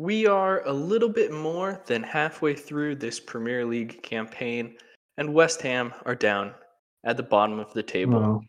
[0.00, 4.78] We are a little bit more than halfway through this Premier League campaign,
[5.18, 6.54] and West Ham are down
[7.04, 8.18] at the bottom of the table.
[8.18, 8.40] Wow.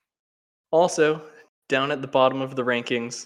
[0.72, 1.22] Also,
[1.68, 3.26] down at the bottom of the rankings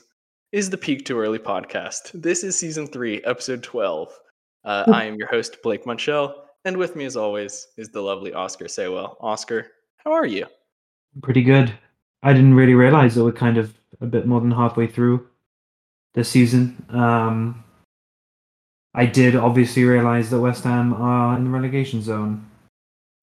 [0.52, 2.20] is the Peak Too Early podcast.
[2.20, 4.12] This is season three, episode 12.
[4.64, 8.34] Uh, I am your host, Blake Munchell, and with me, as always, is the lovely
[8.34, 9.18] Oscar Saywell.
[9.20, 9.68] Oscar,
[9.98, 10.48] how are you?
[11.22, 11.72] Pretty good.
[12.24, 15.28] I didn't really realize that we're kind of a bit more than halfway through
[16.16, 16.84] this season.
[16.90, 17.62] Um,
[18.96, 22.50] I did obviously realize that West Ham are in the relegation zone.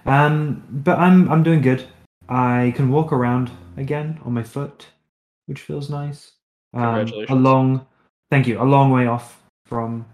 [0.05, 1.87] Um, but I'm I'm doing good.
[2.29, 4.87] I can walk around again on my foot,
[5.47, 6.33] which feels nice.
[6.75, 7.31] Um, Congratulations.
[7.31, 7.87] A long,
[8.31, 8.61] thank you.
[8.61, 10.05] A long way off from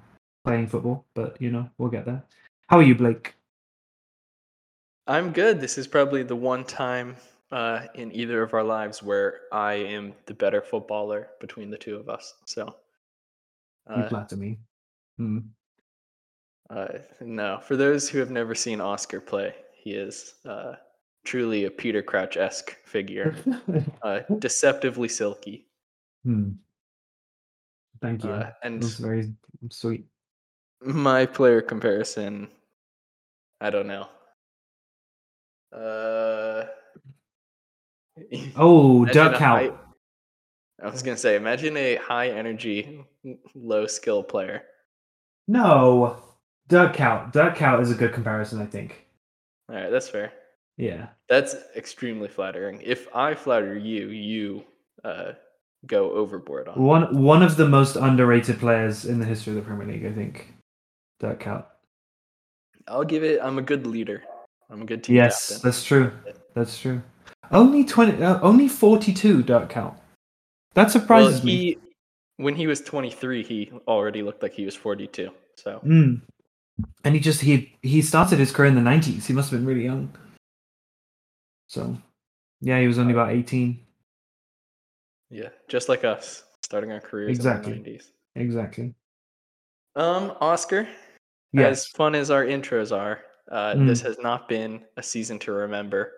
[0.44, 2.22] playing football, but you know we'll get there.
[2.68, 3.34] How are you, Blake?
[5.08, 5.60] I'm good.
[5.60, 7.16] This is probably the one time
[7.50, 11.96] uh, in either of our lives where I am the better footballer between the two
[11.96, 12.34] of us.
[12.44, 12.76] So,
[13.88, 14.58] You uh, flatter me.
[15.18, 15.38] Hmm.
[16.70, 16.86] uh,
[17.20, 19.52] no, for those who have never seen Oscar play,
[19.82, 20.74] he is uh,
[21.24, 23.34] truly a Peter Crouch esque figure,
[24.02, 25.66] uh, deceptively silky.
[26.24, 26.50] Hmm.
[28.00, 28.30] Thank you.
[28.30, 29.34] Uh, and That's very
[29.70, 30.04] sweet.
[30.80, 32.48] my player comparison,
[33.60, 34.06] I don't know.
[35.72, 36.64] Uh,
[38.56, 39.76] Oh, Dirk Kuyt.
[40.82, 43.04] I was gonna say, imagine a high energy,
[43.54, 44.62] low skill player.
[45.48, 46.16] No,
[46.68, 47.32] Dirk Kuyt.
[47.32, 49.06] Dirk Kuyt is a good comparison, I think.
[49.68, 50.32] All right, that's fair.
[50.76, 51.08] Yeah.
[51.28, 52.80] That's extremely flattering.
[52.84, 54.64] If I flatter you, you
[55.04, 55.32] uh,
[55.86, 56.80] go overboard on.
[56.80, 60.12] One one of the most underrated players in the history of the Premier League, I
[60.12, 60.54] think.
[61.20, 61.64] Dirk Kuyt.
[62.86, 63.40] I'll give it.
[63.42, 64.22] I'm a good leader.
[64.70, 65.68] I'm a good team Yes, captain.
[65.68, 66.12] that's true.
[66.54, 67.02] That's true.
[67.50, 68.22] Only twenty.
[68.22, 69.94] Uh, only forty-two Dirk Kuyt.
[70.74, 71.78] That Well, surprises me.
[72.38, 75.30] He when he was 23, he already looked like he was 42.
[75.56, 76.22] So Mm.
[77.04, 79.26] And he just he he started his career in the nineties.
[79.26, 80.14] He must have been really young.
[81.66, 81.98] So,
[82.60, 83.80] yeah, he was only about eighteen.
[85.30, 87.72] yeah, just like us, starting our careers Exactly.
[87.72, 88.12] in the 90s.
[88.36, 88.94] Exactly.
[89.96, 90.88] Um, Oscar,
[91.52, 91.70] Yes.
[91.80, 93.86] as fun as our intros are, uh, Mm.
[93.88, 96.12] this has not been a season to remember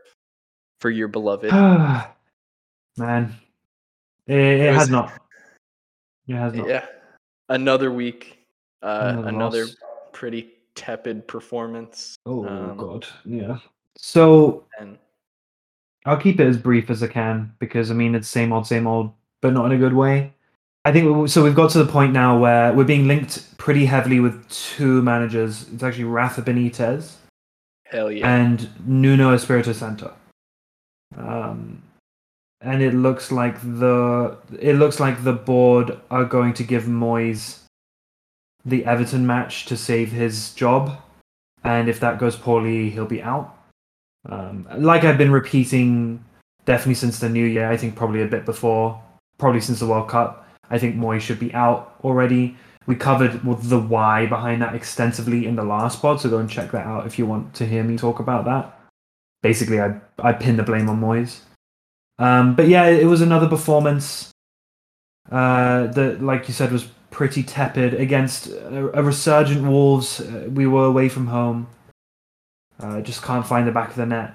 [0.81, 1.51] for your beloved.
[2.99, 3.35] Man,
[4.27, 5.13] it, it, It was- has not.
[6.37, 6.55] Has.
[6.55, 6.87] Yeah,
[7.49, 8.39] another week,
[8.83, 9.67] uh, Another another
[10.13, 12.17] pretty tepid performance.
[12.27, 13.07] Oh Um, god.
[13.25, 13.59] Yeah.
[13.97, 14.99] So And
[16.07, 18.87] I'll keep it as brief as I can because I mean it's same old, same
[18.87, 20.33] old, but not in a good way.
[20.87, 21.45] I think we- so.
[21.45, 25.69] We've got to the point now where we're being linked pretty heavily with two managers.
[25.75, 27.17] It's actually Rafa Benitez
[27.85, 30.15] hell yeah, and Nuno Espirito Santo.
[31.19, 31.83] Um,
[32.61, 37.61] and it looks like the it looks like the board are going to give Moyes
[38.65, 40.99] the Everton match to save his job,
[41.65, 43.57] and if that goes poorly, he'll be out.
[44.29, 46.23] Um, like I've been repeating,
[46.67, 47.71] definitely since the new year.
[47.71, 49.03] I think probably a bit before,
[49.39, 50.47] probably since the World Cup.
[50.69, 52.57] I think Moyes should be out already.
[52.87, 56.71] We covered the why behind that extensively in the last pod, so go and check
[56.73, 58.79] that out if you want to hear me talk about that.
[59.43, 61.41] Basically, I I pin the blame on Moyes.
[62.21, 64.31] Um, but yeah, it was another performance
[65.31, 70.21] uh, that, like you said, was pretty tepid against a, a resurgent Wolves.
[70.21, 71.67] Uh, we were away from home.
[72.79, 74.35] Uh, just can't find the back of the net.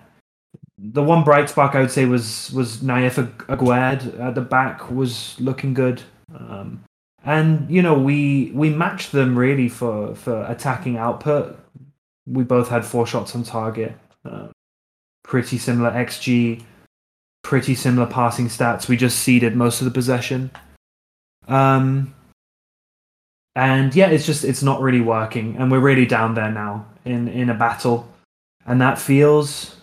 [0.77, 3.15] The one bright spark I would say was was Naif
[3.47, 6.01] Aguerd at the back was looking good.
[6.37, 6.83] Um,
[7.23, 11.57] and you know we we matched them really for for attacking output.
[12.27, 13.95] We both had four shots on target.
[14.25, 14.51] Um,
[15.23, 16.63] pretty similar xG,
[17.45, 18.87] pretty similar passing stats.
[18.87, 20.49] We just ceded most of the possession.
[21.47, 22.15] Um,
[23.55, 27.27] and yeah, it's just it's not really working, and we're really down there now in
[27.27, 28.11] in a battle,
[28.65, 29.75] and that feels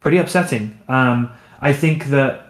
[0.00, 0.76] pretty upsetting.
[0.88, 1.30] Um,
[1.60, 2.48] I think that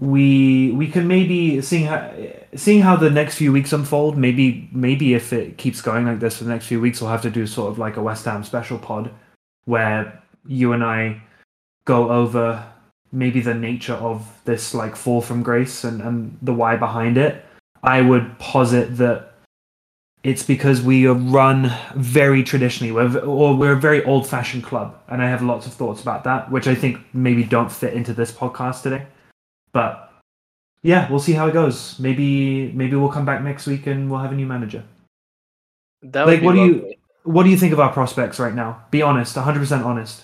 [0.00, 2.10] we we can maybe seeing how
[2.54, 4.16] seeing how the next few weeks unfold.
[4.16, 7.22] Maybe maybe if it keeps going like this for the next few weeks, we'll have
[7.22, 9.10] to do sort of like a West Ham special pod
[9.66, 11.20] where you and I
[11.84, 12.64] go over
[13.12, 17.44] maybe the nature of this like fall from grace and, and the why behind it.
[17.82, 19.32] I would posit that
[20.24, 24.98] it's because we are run very traditionally, we're, or we're a very old fashioned club.
[25.08, 28.12] And I have lots of thoughts about that, which I think maybe don't fit into
[28.12, 29.06] this podcast today.
[29.72, 30.10] But
[30.82, 31.98] yeah, we'll see how it goes.
[32.00, 34.82] Maybe maybe we'll come back next week and we'll have a new manager.
[36.02, 36.94] that like, what do you-
[37.24, 38.82] What do you think of our prospects right now?
[38.92, 40.22] Be honest, 100% honest.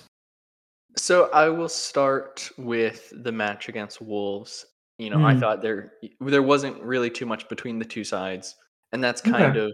[0.97, 4.67] So I will start with the match against Wolves.
[4.99, 5.41] You know, I Mm.
[5.41, 8.57] thought there there wasn't really too much between the two sides,
[8.93, 9.73] and that's kind of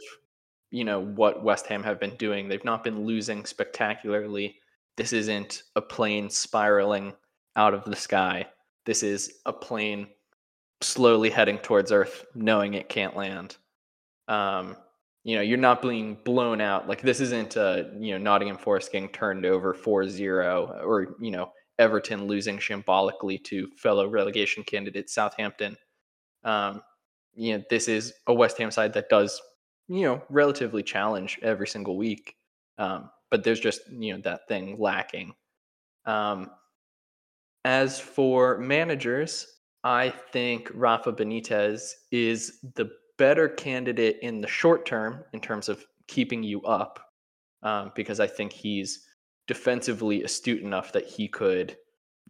[0.71, 2.49] you know what West Ham have been doing.
[2.49, 4.61] They've not been losing spectacularly.
[4.97, 7.15] This isn't a plane spiraling
[7.57, 8.47] out of the sky.
[8.85, 10.09] This is a plane
[10.83, 13.57] slowly heading towards Earth, knowing it can't land.
[14.29, 14.77] Um,
[15.29, 16.89] you know, you're not being blown out.
[16.89, 21.53] Like this isn't uh, you know, Nottingham Forest getting turned over 4-0 or, you know,
[21.79, 25.77] Everton losing symbolically to fellow relegation candidate Southampton.
[26.45, 26.81] Um,
[27.35, 29.39] you know, this is a West Ham side that does,
[29.87, 32.35] you know, relatively challenge every single week.
[32.79, 35.35] Um, but there's just, you know, that thing lacking.
[36.07, 36.49] Um,
[37.67, 39.47] as for managers,
[39.85, 45.85] I think Rafa Benitez is the better candidate in the short term in terms of
[46.07, 47.01] keeping you up,
[47.63, 49.07] um, because I think he's
[49.47, 51.77] defensively astute enough that he could,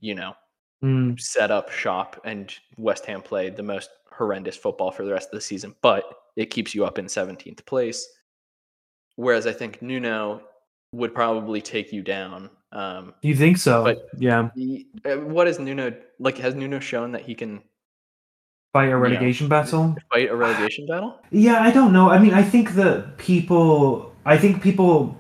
[0.01, 0.35] you know,
[0.83, 1.21] Mm.
[1.21, 5.33] set up shop and West Ham play the most horrendous football for the rest of
[5.35, 6.05] the season, but
[6.37, 8.09] it keeps you up in 17th place.
[9.17, 10.41] Whereas I think Nuno
[10.93, 12.49] would probably take you down.
[12.71, 13.83] Um, You think so?
[13.83, 14.51] But- yeah.
[14.55, 16.39] he- uh, what is Nuno like?
[16.39, 17.63] Has Nuno shown that he can
[18.73, 19.97] Fight a relegation battle.
[20.13, 21.19] fight a relegation battle?
[21.31, 22.11] Yeah, I don't know.
[22.11, 25.17] I mean, I think that people, I think people,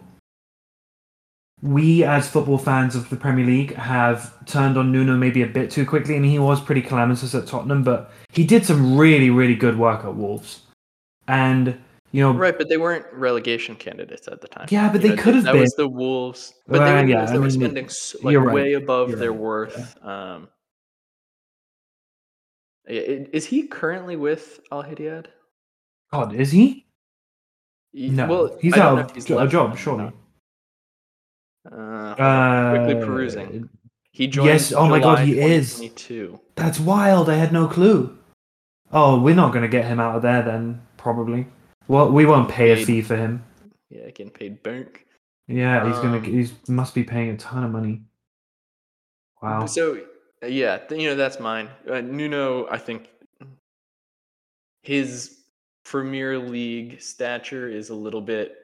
[1.62, 5.70] we as football fans of the Premier League have turned on Nuno maybe a bit
[5.70, 6.18] too quickly.
[6.20, 10.04] Mean, he was pretty calamitous at Tottenham, but he did some really, really good work
[10.04, 10.60] at Wolves.
[11.26, 11.76] And,
[12.12, 14.66] you know, Right, but they weren't relegation candidates at the time.
[14.70, 15.84] Yeah, but You they know, could have That was been.
[15.86, 17.88] the Wolves, but they were, yeah, I were mean, spending
[18.22, 19.96] like right, way above their worth.
[20.04, 20.48] Um, i- i-
[22.88, 25.26] is he currently with Al Ittihad?
[26.12, 26.86] God, is he?
[27.92, 30.12] He- No, well, he's out of he's a job, surely.
[31.64, 32.18] not.
[32.20, 33.68] Uh, quickly Uh, perusing.
[34.10, 34.48] He joined.
[34.48, 35.80] yes, oh my God, he is.
[36.56, 37.28] That's wild.
[37.28, 38.18] I had no clue.
[38.90, 41.46] Oh, we're not going to get him out of there then, probably.
[41.88, 43.44] Well, we won't pay a fee for him.
[43.90, 45.06] Yeah, getting paid bank.
[45.46, 46.18] Yeah, he's gonna.
[46.18, 48.02] Um, He must be paying a ton of money.
[49.42, 49.66] Wow.
[49.66, 50.00] So uh,
[50.46, 51.68] yeah, you know that's mine.
[51.90, 53.08] Uh, Nuno, I think
[54.82, 55.36] his
[55.84, 58.54] Premier League stature is a little bit,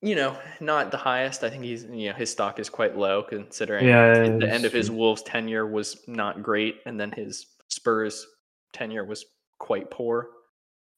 [0.00, 1.44] you know, not the highest.
[1.44, 4.72] I think he's, you know, his stock is quite low considering Yeah, the end of
[4.72, 8.26] his Wolves tenure was not great, and then his Spurs
[8.72, 9.24] tenure was
[9.58, 10.30] quite poor.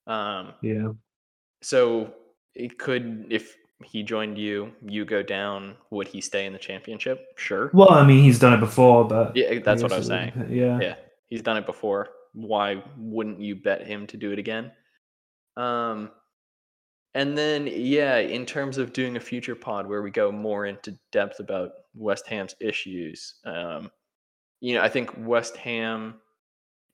[0.06, 0.92] Um, Yeah.
[1.62, 2.14] so
[2.54, 5.74] it could, if he joined you, you go down.
[5.90, 7.26] Would he stay in the championship?
[7.36, 7.70] Sure.
[7.72, 10.32] Well, I mean, he's done it before, but Yeah, that's what I was saying.
[10.36, 10.78] it- Yeah.
[10.80, 10.94] Yeah,
[11.28, 12.08] he's done it before.
[12.32, 14.70] Why wouldn't you bet him to do it again?
[15.56, 16.10] Um,
[17.14, 20.96] and then yeah, in terms of doing a future pod where we go more into
[21.10, 23.90] depth about West Ham's issues, um,
[24.60, 26.20] you know, I think West Ham,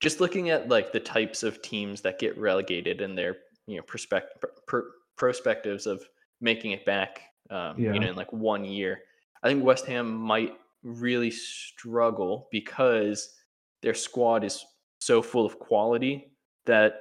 [0.01, 3.37] just looking at like the types of teams that get relegated and their
[3.67, 4.87] you know perspective per,
[5.19, 6.03] perspectives of
[6.41, 7.93] making it back, um, Yeah.
[7.95, 9.01] you know, in like one year,
[9.43, 13.35] I think West Ham might really struggle because
[13.83, 14.65] their squad is
[15.01, 16.33] so full of quality
[16.65, 17.01] that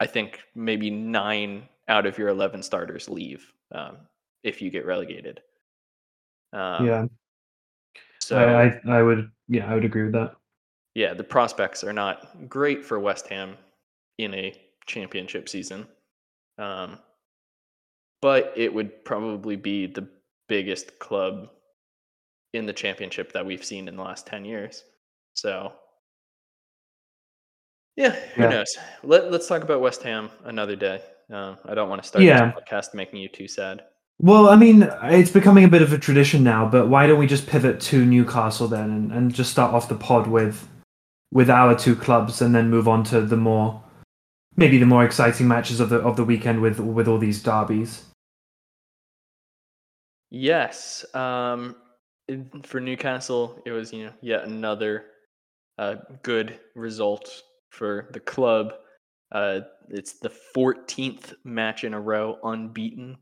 [0.00, 3.96] I think maybe nine out of your 11 starters leave um,
[4.42, 5.40] if you get relegated.
[6.52, 7.06] Um, yeah.
[8.20, 9.30] So, I, I I would.
[9.48, 10.34] Yeah, I would agree with that.
[10.94, 13.56] yeah, the prospects are not great for West Ham
[14.18, 14.52] in a
[14.86, 15.86] championship season.
[16.58, 16.98] Um,
[18.22, 20.08] but it would probably be the
[20.48, 21.48] biggest club
[22.54, 24.84] in the championship that we've seen in the last 10 years.
[25.34, 25.72] So,
[27.96, 28.48] yeah, who Yeah.
[28.50, 28.76] knows?
[29.02, 31.02] Let, let's talk about West Ham another day.
[31.30, 32.52] Um, I don't want to start Yeah.
[32.54, 33.84] this podcast making you too sad.
[34.18, 37.26] Well, I mean, it's becoming a bit of a tradition now, but why don't we
[37.26, 40.68] just pivot to Newcastle then, and, and just start off the pod with
[41.32, 43.82] with our two clubs, and then move on to the more
[44.56, 48.04] maybe the more exciting matches of the of the weekend with with all these derbies.
[50.30, 51.04] Yes.
[51.14, 51.76] Um,
[52.64, 55.06] for Newcastle, it was you know yet another
[55.78, 58.72] uh, good result for the club.
[59.32, 63.18] Uh, it's the 14th match in a row unbeaten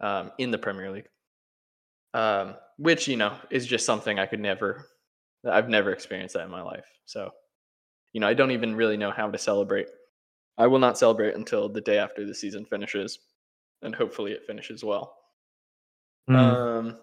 [0.00, 1.08] um, in the Premier League,
[2.14, 4.86] um, which you know is just something I could never.
[5.48, 6.86] I've never experienced that in my life.
[7.04, 7.30] So,
[8.12, 9.86] you know, I don't even really know how to celebrate.
[10.58, 13.20] I will not celebrate until the day after the season finishes,
[13.82, 15.16] and hopefully it finishes well.
[16.28, 16.36] Mm.
[16.36, 16.98] Um,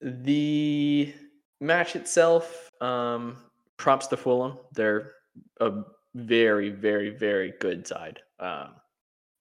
[0.00, 1.12] the
[1.60, 3.36] match itself, um,
[3.76, 4.58] props to Fulham.
[4.72, 5.12] They're
[5.60, 5.82] a
[6.14, 8.20] very, very, very good side.
[8.38, 8.76] Um,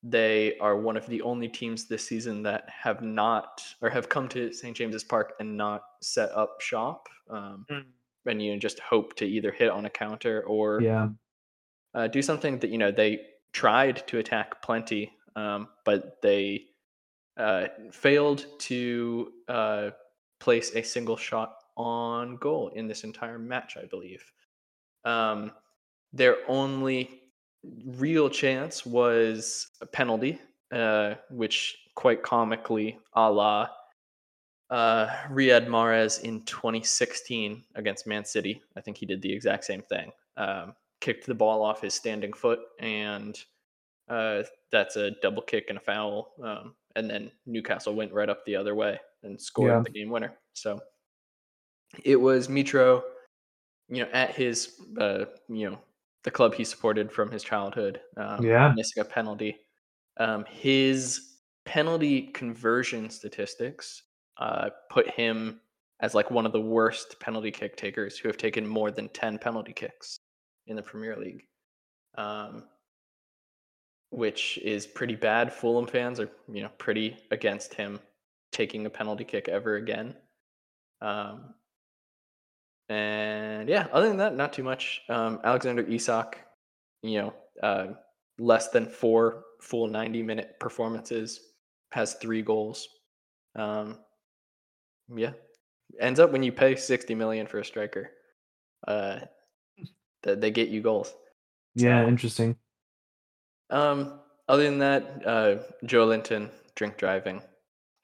[0.02, 4.28] they are one of the only teams this season that have not or have come
[4.30, 7.08] to St James's Park and not set up shop.
[7.30, 7.86] Um, Mm.
[8.26, 11.08] and you just hope to either hit on a counter or yeah,
[11.96, 13.22] uh, do something that you know they
[13.54, 16.66] tried to attack plenty, um, but they
[17.38, 19.90] uh, failed to uh,
[20.40, 24.24] place a single shot on goal in this entire match, I believe.
[25.06, 25.52] Um,
[26.12, 27.22] their only
[27.86, 30.40] real chance was a penalty,
[30.72, 33.68] uh, which quite comically, a la
[34.70, 38.62] uh, Riyad Mahrez in 2016 against Man City.
[38.76, 40.12] I think he did the exact same thing.
[40.38, 40.74] Um,
[41.04, 43.38] kicked the ball off his standing foot, and
[44.08, 46.34] uh, that's a double kick and a foul.
[46.42, 49.82] Um, and then Newcastle went right up the other way and scored Yeah.
[49.82, 50.38] the game winner.
[50.54, 50.80] So
[52.06, 53.04] it was Mitro,
[53.90, 55.80] you know, at his, uh, you know,
[56.24, 58.72] the club he supported from his childhood, um, Yeah.
[58.74, 59.58] missing a penalty.
[60.18, 64.04] Um, his penalty conversion statistics
[64.38, 65.60] uh, put him
[66.00, 69.38] as like one of the worst penalty kick takers who have taken more than 10
[69.38, 70.18] penalty kicks
[70.68, 71.44] in the Premier League.
[72.16, 72.64] Um,
[74.14, 75.52] which is pretty bad.
[75.52, 78.00] Fulham fans are, you know, pretty against him
[78.52, 80.16] taking a penalty kick ever again.
[81.02, 81.56] Um,
[82.90, 85.02] and yeah, other than that, not too much.
[85.10, 86.40] Um, Alexander Isak,
[87.02, 87.88] you know, uh,
[88.38, 91.40] less than four full 90 minute performances,
[91.92, 92.88] has three goals.
[93.56, 93.98] Um,
[95.16, 95.32] yeah,
[96.00, 98.12] ends up when you pay 60 million for a striker,
[98.88, 99.20] uh,
[100.24, 101.14] that they get you goals.
[101.76, 102.56] Yeah, So- interesting.
[103.70, 107.42] Um, other than that, uh, Joelinton drink driving.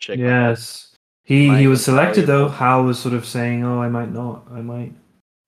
[0.07, 0.95] Yes.
[1.23, 2.47] He he was selected though.
[2.47, 4.47] Howe was sort of saying, "Oh, I might not.
[4.51, 4.93] I might."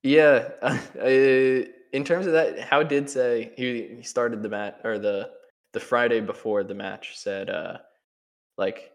[0.03, 0.49] Yeah.
[1.93, 5.31] In terms of that, Howe did say he, he started the match or the
[5.73, 7.77] the Friday before the match said uh
[8.57, 8.91] like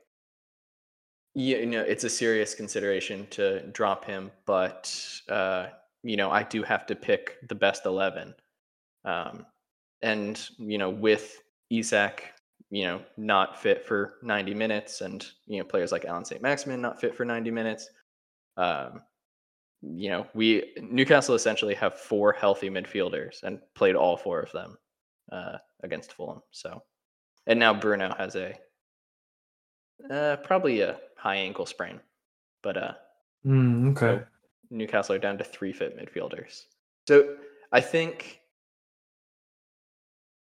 [1.35, 4.91] yeah, you know, it's a serious consideration to drop him, but
[5.29, 5.67] uh,
[6.07, 8.35] you know, I do have to pick the best eleven.
[9.05, 9.45] Um,
[10.03, 12.33] and you know, with Isak,
[12.71, 17.01] you know, not fit for ninety minutes, and you know, players like Allan Saint-Maximin not
[17.01, 17.91] fit for ninety minutes.
[18.57, 19.03] Um,
[19.83, 24.79] you know, we Newcastle essentially have four healthy midfielders and played all four of them
[25.33, 26.41] uh, against Fulham.
[26.53, 26.83] So,
[27.49, 28.55] and now Bruno has a
[30.09, 32.01] uh, probably a high ankle sprain,
[32.63, 32.93] but uh,
[33.45, 34.25] Mm, okay.
[34.25, 34.36] so
[34.71, 36.65] Newcastle are down to three fit midfielders.
[37.09, 37.37] So
[37.73, 38.41] I think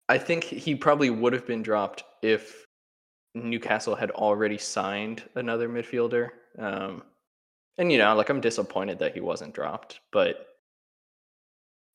[0.08, 2.64] I think he probably would have been dropped if
[3.34, 6.30] Newcastle had already signed another midfielder.
[6.58, 7.02] Um,
[7.76, 10.46] and you know, like I'm disappointed that he wasn't dropped, but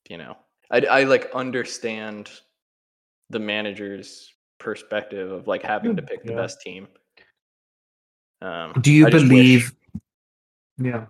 [0.09, 0.37] you know,
[0.69, 2.29] I I like understand
[3.29, 6.37] the manager's perspective of like having to Mm, pick the yeah.
[6.37, 6.87] best team.
[8.41, 9.73] Um, Do you I just wish- believe?
[10.77, 11.05] Yeah.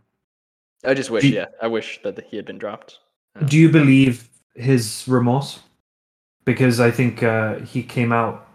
[0.86, 3.00] I just wish, you- yeah, I wish that he had been dropped.
[3.36, 5.60] Um, Do you believe his remorse?
[6.46, 8.48] Because I think uh, he came out,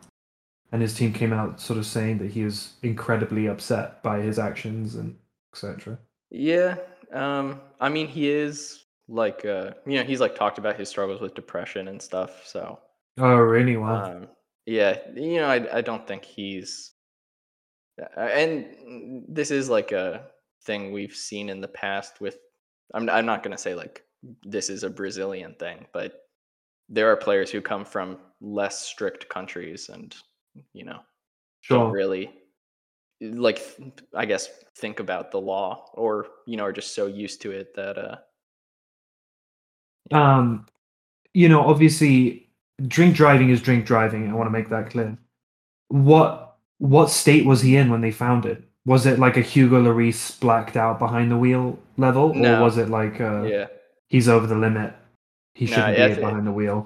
[0.73, 4.39] and his team came out, sort of saying that he was incredibly upset by his
[4.39, 5.17] actions and
[5.55, 5.99] etc.
[6.31, 6.77] Yeah,
[7.13, 11.23] um, I mean, he is like, uh, you know, he's like talked about his struggles
[11.23, 12.47] with depression and stuff.
[12.47, 12.79] So,
[13.17, 13.79] Oh, really?
[13.79, 14.05] Wow.
[14.17, 14.29] um,
[14.67, 16.93] yeah, you know, I I don't think he's,
[17.99, 20.27] uh, and this is like a
[20.63, 22.39] thing we've seen in the past with.
[22.95, 24.05] I'm I'm not gonna say like
[24.45, 26.25] this is a Brazilian thing, but
[26.89, 30.15] there are players who come from less strict countries and
[30.73, 31.01] you know
[31.69, 32.31] don't really
[33.21, 33.61] like
[34.15, 37.75] i guess think about the law or you know are just so used to it
[37.75, 38.17] that uh
[40.11, 40.67] Um,
[41.35, 42.49] you know, obviously,
[42.87, 44.29] drink driving is drink driving.
[44.31, 45.19] I want to make that clear.
[45.89, 48.63] What what state was he in when they found it?
[48.89, 52.59] Was it like a Hugo Lloris blacked out behind the wheel level, No.
[52.61, 53.67] or was it like uh, yeah
[54.09, 54.91] he's over the limit?
[55.55, 56.79] He No, shouldn't yeah, be it- behind the wheel,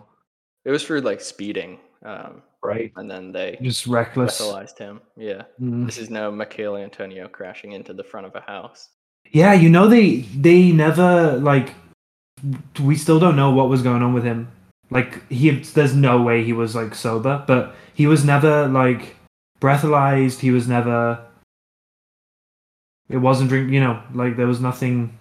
[0.67, 2.91] it was for like speeding um right?
[2.97, 4.41] and then they Just reckless.
[4.41, 5.87] breathalyzed him yeah Mm.
[5.87, 8.81] this is no Michail Antonio crashing into the front of a house
[9.41, 10.07] Yeah, you know they
[10.47, 11.69] they never like
[12.89, 14.41] we still don't know what was going on with him.
[14.91, 17.63] Like he there's no way he was like sober, but
[17.95, 19.03] he was never like
[19.61, 21.01] breathalyzed, he was never
[23.09, 25.19] it wasn't drink, you know, like there was nothing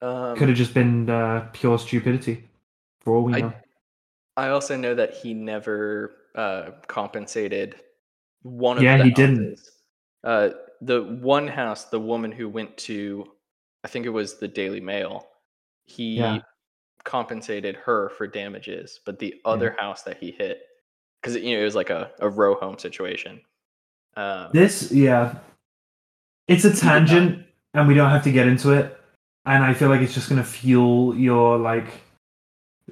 [0.00, 2.48] um could have just been uh, pure stupidity
[3.00, 3.52] for all we I- know.
[4.36, 7.76] i also know that he never uh compensated
[8.42, 9.60] one of the Yeah, the he didn't.
[10.24, 10.50] uh
[10.80, 13.30] the one house the woman who went to
[13.84, 15.28] i think it was the daily mail
[15.84, 16.38] he Yeah.
[17.04, 20.62] compensated her for damages but the other house that he hit
[21.20, 23.40] because you know it was like a, a row home situation
[24.16, 25.38] um, This yeah.
[26.52, 28.98] It's a tangent and we don't have to get into it.
[29.46, 31.86] And I feel like it's just gonna fuel your like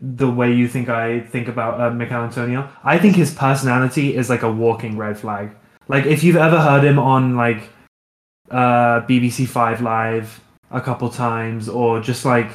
[0.01, 2.71] the way you think I think about uh, Michail Antonio.
[2.83, 5.55] I think his personality is like a walking red flag.
[5.89, 7.69] Like if you've ever heard him on like
[8.51, 10.41] uh, BBC Five Live
[10.71, 12.51] a couple times, or just like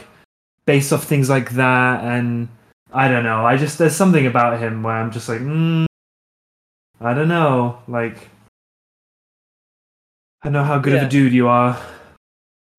[0.65, 2.47] based off things like that, and
[2.91, 3.45] I don't know.
[3.45, 5.85] I just there's something about him where I'm just like, mm,
[6.99, 8.29] I don't know, like.
[10.45, 11.75] I know how good of a dude you are.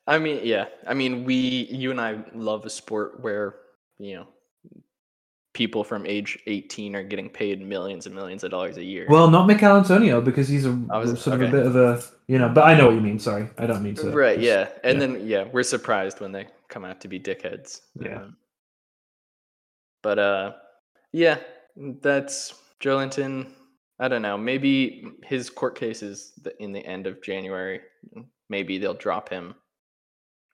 [0.06, 0.66] I mean, yeah.
[0.86, 3.56] I mean, we, you and I love a sport where,
[3.98, 4.28] you know,
[5.52, 9.06] people from age 18 are getting paid millions and millions of dollars a year.
[9.08, 12.38] Well, not Michail Antonio because he's a was- sort of a bit of a you
[12.38, 12.48] know.
[12.48, 13.18] But I know what you mean.
[13.18, 14.10] Sorry, I don't mean to.
[14.10, 14.68] right, just- yeah.
[14.84, 15.06] And yeah.
[15.06, 17.80] then, yeah, we're surprised when they come out to be dickheads.
[18.00, 18.22] Yeah.
[18.22, 18.36] Um,
[20.04, 20.52] but, uh,
[21.10, 21.38] yeah,
[21.76, 23.48] that's Joelinton.
[23.98, 24.36] I don't know.
[24.36, 27.80] Maybe his court case is the, in the end of January.
[28.48, 29.54] Maybe they'll drop him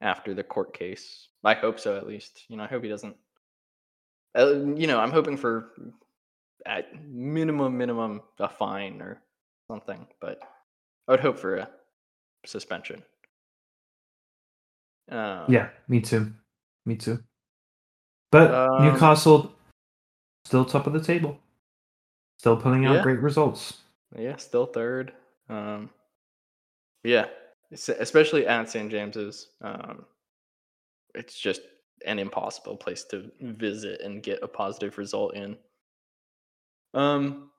[0.01, 1.29] after the court case.
[1.45, 2.45] I hope so, at least.
[2.49, 3.17] You know, I hope he doesn't.
[4.37, 5.73] Uh, you know, I'm hoping for
[6.67, 9.21] at minimum, minimum a fine or
[9.69, 10.07] something.
[10.21, 10.39] But
[11.09, 11.69] I would hope for a
[12.47, 13.03] suspension.
[15.11, 16.33] Um, Yeah, me too.
[16.87, 17.19] Me too.
[18.31, 19.55] But Um, Newcastle
[20.45, 21.39] still top of the table.
[22.43, 23.03] Still pulling out Yeah.
[23.05, 23.83] great results.
[24.19, 25.13] Yeah, still third.
[25.49, 25.89] Um,
[27.05, 27.29] yeah,
[27.71, 28.91] es- especially at St.
[28.91, 29.51] James's.
[29.61, 30.05] Um,
[31.15, 31.61] it's just
[32.05, 35.57] an impossible place to visit and get a positive result in.
[36.95, 37.53] Um.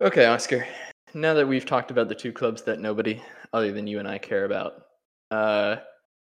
[0.00, 0.64] Okay, Oscar.
[1.12, 3.20] Now that we've talked about the two clubs that nobody
[3.52, 4.86] other than you and I care about,
[5.32, 5.78] uh,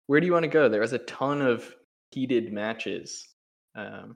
[0.08, 0.68] where do you want to go?
[0.70, 1.76] There was a ton of
[2.10, 3.28] heated matches,
[3.76, 4.16] um,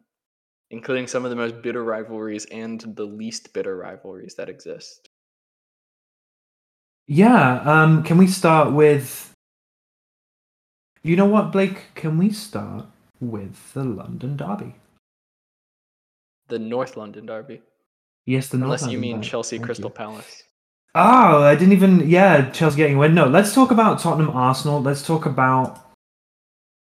[0.72, 5.10] including some of the most bitter rivalries and the least bitter rivalries that exist.
[7.08, 7.62] Yeah.
[7.62, 8.04] Um.
[8.04, 9.34] Can we start with?
[11.04, 11.96] You know what, Blake?
[11.96, 12.86] Can we start
[13.22, 14.76] with the London Derby?
[16.50, 17.62] The North London Derby,
[18.26, 19.28] Yes, the North unless you mean Derby.
[19.28, 19.94] Chelsea Thank Crystal you.
[19.94, 20.44] Palace.
[20.96, 22.10] Oh, I didn't even.
[22.10, 23.16] Yeah, Chelsea getting a win.
[23.16, 24.82] No, let's talk about Tottenham Arsenal.
[24.82, 25.87] Let's talk about.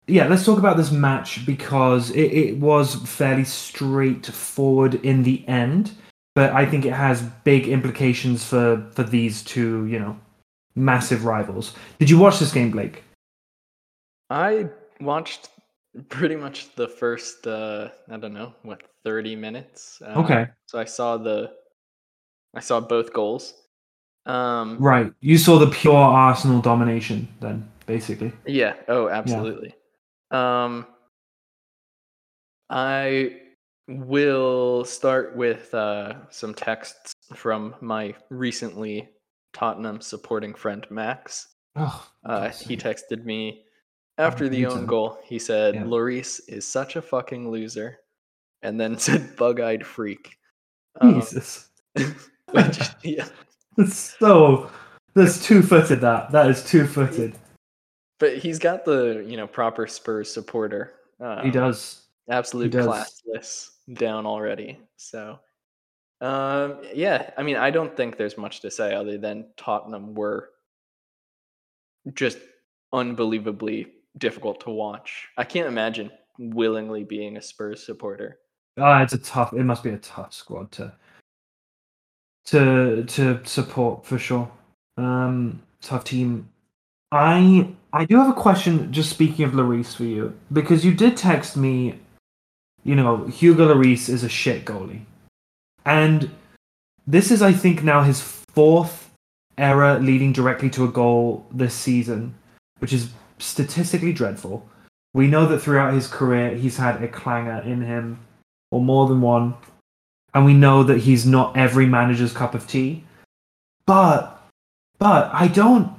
[0.08, 5.91] Yeah, let's talk about this match because it, it was fairly straightforward in the end,
[6.36, 10.18] but I think it has big implications for for these two, you know,
[10.76, 11.74] massive rivals.
[12.00, 13.04] Did you watch this game, Blake?
[14.30, 14.70] I
[15.02, 15.50] watched
[16.10, 20.02] pretty much the first uh I don't know, what 30 minutes.
[20.06, 20.48] Uh, Okay.
[20.68, 21.52] So I saw the
[22.56, 23.54] I saw both goals.
[24.26, 25.12] Um Right.
[25.22, 28.32] You saw the pure Arsenal domination then, basically.
[28.46, 29.74] yeah, oh absolutely.
[30.36, 30.88] Um
[32.69, 33.38] I
[33.88, 39.10] will start with uh some texts from my recently
[39.54, 41.48] Tottenham supporting friend Max.
[41.78, 43.63] Oh, Uh, he texted me
[44.17, 45.19] after the own goal.
[45.24, 45.84] He said, Yeah.
[45.84, 48.00] "Lloris is such a fucking loser,"
[48.62, 50.38] and then said, "Bug-eyed freak."
[51.02, 51.69] Um, Jesus.
[52.52, 53.28] which, yeah,
[53.78, 54.71] It's so
[55.13, 56.32] that's two footed that.
[56.32, 57.36] That is two footed.
[58.19, 60.93] But he's got the you know proper Spurs supporter.
[61.19, 62.04] Um, He does.
[62.30, 62.86] absolute does.
[62.86, 64.80] classless down already.
[64.97, 65.39] So,
[66.21, 70.49] um, yeah, I mean, I don't think there's much to say other than Tottenham were
[72.13, 72.38] just
[72.93, 75.28] unbelievably difficult to watch.
[75.38, 78.39] I can't imagine willingly being a Spurs supporter.
[78.78, 79.54] Ah, it's a tough.
[79.54, 80.93] It must be a tough squad to
[82.45, 84.49] to to support for sure.
[84.97, 86.49] Um, tough team.
[87.15, 88.91] I I do have a question.
[88.91, 91.99] Just speaking of Lloris for you, because you did text me.
[92.84, 95.06] You know, Hugo Lloris is a shit goalie,
[95.86, 96.30] and
[97.08, 99.10] this is, I think, now his fourth
[99.58, 102.36] error leading directly to a goal this season,
[102.80, 104.67] which is statistically dreadful.
[105.13, 108.19] We know that throughout his career, he's had a clanger in him
[108.71, 109.56] or more than one.
[110.34, 113.06] And we know that he's not every manager's cup of tea.
[113.86, 114.32] But
[114.99, 115.91] but I don't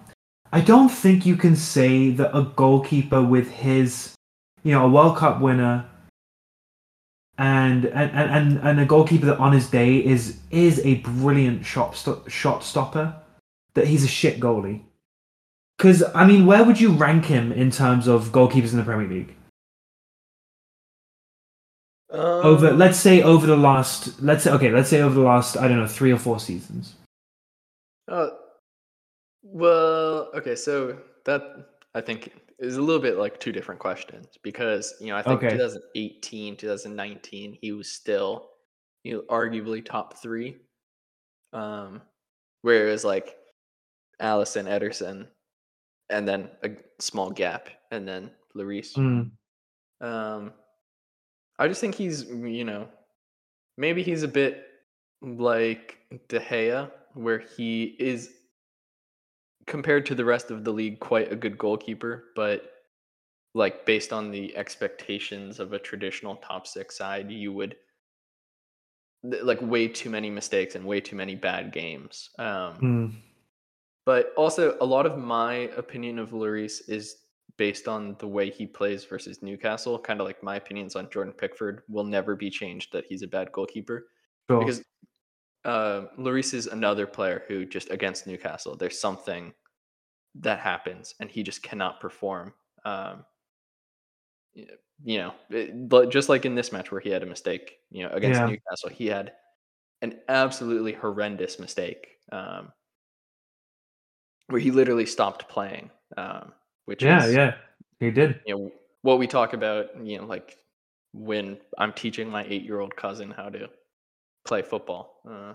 [0.52, 4.14] I don't think you can say that a goalkeeper with his
[4.66, 5.84] you know, a World Cup winner
[7.38, 11.96] and and, and, and, a goalkeeper that on his day is is a brilliant shot
[12.26, 13.14] shot stopper
[13.74, 14.82] that he's a shit goalie.
[15.78, 19.08] Cuz I mean, where would you rank him in terms of goalkeepers in the Premier
[19.08, 19.36] League?
[22.10, 25.56] over Um, let's say over the last let's say okay let's say over the last
[25.56, 26.94] i don't know three or four seasons
[28.08, 28.30] Uh,
[29.52, 31.42] well, okay, so that
[31.94, 35.42] I think is a little bit like two different questions because you know I think
[35.42, 35.58] Okay.
[35.58, 38.50] 2018, 2019, he was still
[39.04, 40.60] you know arguably top three,
[41.52, 42.02] um,
[42.62, 43.38] whereas like
[44.20, 45.30] Alisson Ederson,
[46.10, 48.92] and then a small gap, and then Lloris.
[48.96, 49.36] Mm,
[50.00, 50.54] Um,
[51.58, 52.88] I just think he's, you know,
[53.78, 54.66] maybe he's a bit
[55.22, 58.35] like De Gea, where he is
[59.66, 62.72] compared to the rest of the league quite a good goalkeeper, but
[63.54, 67.76] like based on the expectations of a traditional top six side, you would
[69.22, 72.30] like way too many mistakes and way too many bad games.
[72.38, 73.12] Um, Mm.
[74.04, 77.22] but also, a lot of my opinion of Lloris is
[77.56, 79.98] based on the way he plays versus Newcastle.
[79.98, 83.26] Kind of like my opinions on Jordan Pickford will never be changed that he's a
[83.26, 84.08] bad goalkeeper
[84.48, 84.60] Sure.
[84.60, 84.84] because
[85.66, 89.52] uh, Lloris is another player who just against Newcastle, there's something
[90.36, 92.54] that happens and he just cannot perform.
[92.84, 93.24] Um,
[94.54, 98.02] you know, it- but just like in this match where he had a mistake, you
[98.04, 98.46] know, against Yeah.
[98.46, 99.34] Newcastle, he had
[100.02, 102.72] an absolutely horrendous mistake um,
[104.48, 106.52] where he literally stopped playing, um,
[106.84, 107.54] which yeah, is yeah,
[107.98, 108.40] he did.
[108.46, 108.70] you know
[109.02, 110.56] what we talk about you know like
[111.12, 113.68] when i'm teaching my eight year old cousin how to
[114.46, 115.54] play football uh,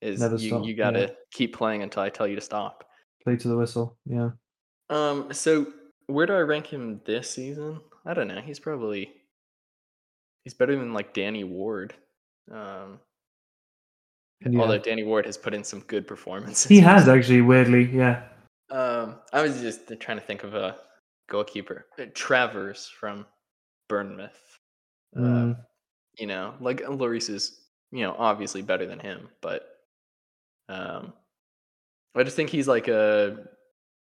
[0.00, 1.06] is Never you, stop, you gotta yeah.
[1.32, 2.84] keep playing until i tell you to stop
[3.24, 3.96] Play to the whistle.
[4.06, 4.30] Yeah.
[4.90, 5.66] um so
[6.06, 9.12] where do i rank him this season i don't know he's probably
[10.44, 11.94] he's better than like danny ward
[12.52, 12.98] um
[14.44, 14.60] Yeah.
[14.60, 17.84] although danny ward has put in some good performances He has actually, weirdly.
[17.84, 18.24] Yeah.
[18.70, 20.76] um i was just trying to think of a
[21.30, 23.26] goalkeeper Uh, travers from
[23.88, 24.38] bournemouth
[25.16, 25.56] Mm.
[26.18, 27.60] you know, like Lloris is,
[27.94, 29.78] you know, obviously better than him, but
[30.68, 31.12] um
[32.16, 33.48] I just think he's like a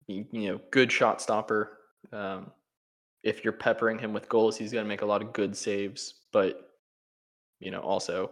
[0.07, 1.79] you know, good shot stopper.
[2.13, 2.53] Um
[3.25, 6.27] if you're peppering him with goals, he's going to make a lot of good saves,
[6.33, 6.71] but
[7.59, 8.31] you know, also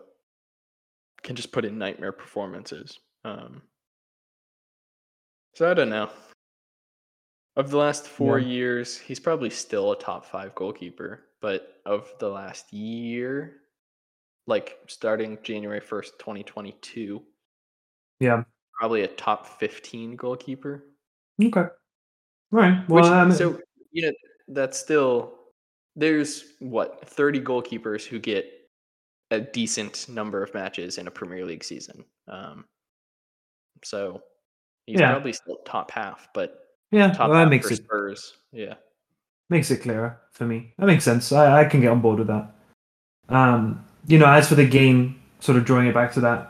[1.23, 3.01] can just put in nightmare performances.
[3.25, 3.63] Um
[5.55, 6.11] So I don't know.
[7.57, 8.47] Of the last 4 Yeah.
[8.47, 13.62] years, he's probably still a top 5 goalkeeper, but of the last year,
[14.47, 17.23] like starting January 1st, 2022,
[18.21, 18.45] Yeah.
[18.79, 20.85] probably a top 15 goalkeeper.
[21.43, 21.61] Okay.
[21.61, 21.69] All
[22.51, 22.89] right.
[22.89, 23.61] Well, Which um, so
[23.93, 24.13] you know
[24.49, 25.35] that's still
[25.97, 28.47] there's what 30 goalkeepers who get
[29.31, 32.05] a decent number of matches in a Premier League season.
[32.29, 32.65] Um,
[33.85, 34.23] so
[34.87, 35.13] he's Yeah.
[35.13, 36.59] probably still top half, but
[36.91, 38.37] yeah, top well, that half makes for it Spurs.
[38.53, 38.75] Yeah.
[39.51, 40.75] makes it clearer for me.
[40.79, 41.33] That makes sense.
[41.33, 42.55] I, I can get on board with that.
[43.29, 46.49] Um, you know, as for the game, sort of drawing it back to that,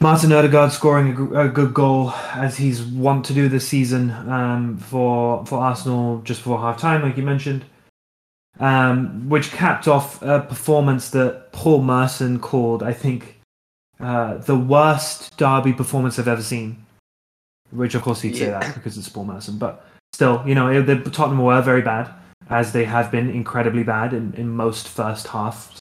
[0.00, 4.78] Martin Odegaard scoring a, a good goal as he's wont to do this season um,
[4.78, 7.64] for for Arsenal just before half time, like you mentioned,
[8.58, 13.40] um, which capped off a performance that Paul Merson called, I think,
[14.00, 16.86] uh, the worst derby performance I've ever seen.
[17.70, 18.58] Which, of course, he'd say Yeah.
[18.58, 22.10] that because it's Paul Merson, but still, you know, it- the Tottenham were very bad,
[22.48, 25.78] as they have been incredibly bad in, in most first halves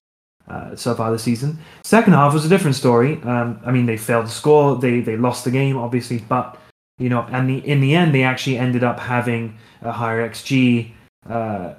[0.50, 1.58] uh, so far this season.
[1.84, 3.22] Second half was a different story.
[3.24, 6.58] Um, I mean, they failed to score, they they lost the game, obviously, but
[6.98, 10.92] you know, and the in the end, they actually ended up having a higher xG,
[11.30, 11.74] uh,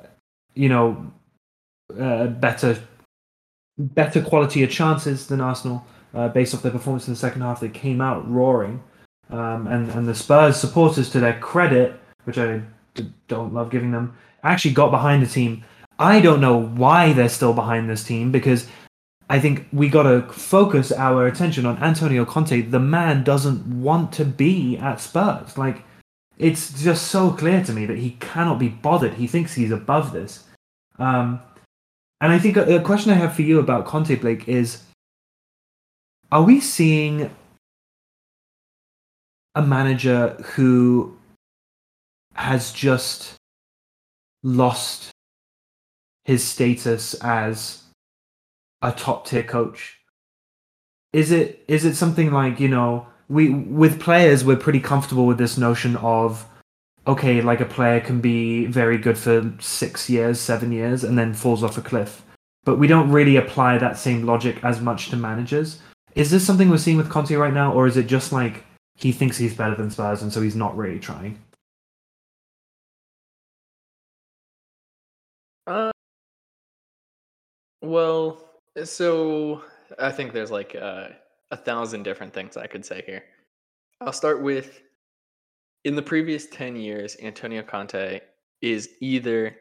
[0.54, 1.12] you know,
[1.98, 2.78] uh, better
[3.78, 7.60] better quality of chances than Arsenal uh, based off their performance in the second half.
[7.60, 8.82] They came out roaring,
[9.30, 12.62] um, and and the Spurs supporters, to their credit, which I
[13.28, 15.64] don't love giving them, actually got behind the team.
[16.00, 18.66] I don't know why they're still behind this team because
[19.28, 22.62] I think we got to focus our attention on Antonio Conte.
[22.62, 25.58] The man doesn't want to be at Spurs.
[25.58, 25.84] Like,
[26.38, 29.12] it's just so clear to me that he cannot be bothered.
[29.12, 30.44] He thinks he's above this.
[30.98, 31.38] Um,
[32.22, 34.82] and I think a, a question I have for you about Conte, Blake, is
[36.32, 37.30] are we seeing
[39.54, 41.18] a manager who
[42.34, 43.34] has just
[44.42, 45.10] lost
[46.30, 47.82] his status as
[48.82, 49.98] a top tier coach?
[51.12, 55.38] Is it is it something like, you know, we with players we're pretty comfortable with
[55.38, 56.46] this notion of
[57.08, 61.34] okay, like a player can be very good for 6 years, 7 years and then
[61.34, 62.22] falls off a cliff.
[62.62, 65.80] But we don't really apply that same logic as much to managers.
[66.14, 68.64] Is this something we're seeing with Conte right now or is it just like
[68.94, 71.40] he thinks he's better than Spurs and so he's not really trying?
[75.66, 75.90] Uh,
[77.82, 78.50] well,
[78.84, 79.62] so
[79.98, 81.08] I think there's like uh,
[81.50, 83.24] a thousand different things I could say here.
[84.00, 84.80] I'll start with
[85.84, 88.20] in the previous 10 years, Antonio Conte
[88.60, 89.56] is either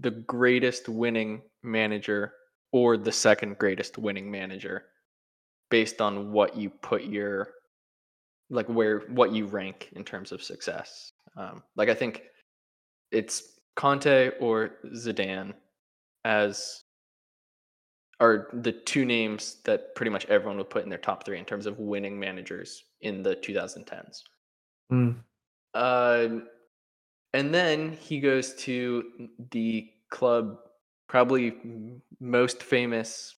[0.00, 2.32] the greatest winning manager
[2.72, 4.84] or the second greatest winning manager
[5.70, 7.48] based on what you put your
[8.50, 11.12] like where what you rank in terms of success.
[11.36, 12.22] Um, like I think
[13.10, 15.54] it's Conte or Zidane
[16.24, 16.83] as
[18.20, 21.44] are the two names that pretty much everyone would put in their top three in
[21.44, 24.22] terms of winning managers in the 2010s.
[24.92, 25.16] Mm.
[25.74, 26.28] Uh,
[27.32, 30.58] and then he goes to the club,
[31.08, 31.56] probably
[32.20, 33.34] most famous,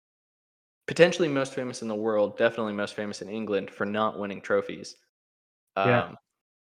[0.86, 4.96] potentially most famous in the world, definitely most famous in England for not winning trophies.
[5.76, 6.12] Um, Yeah.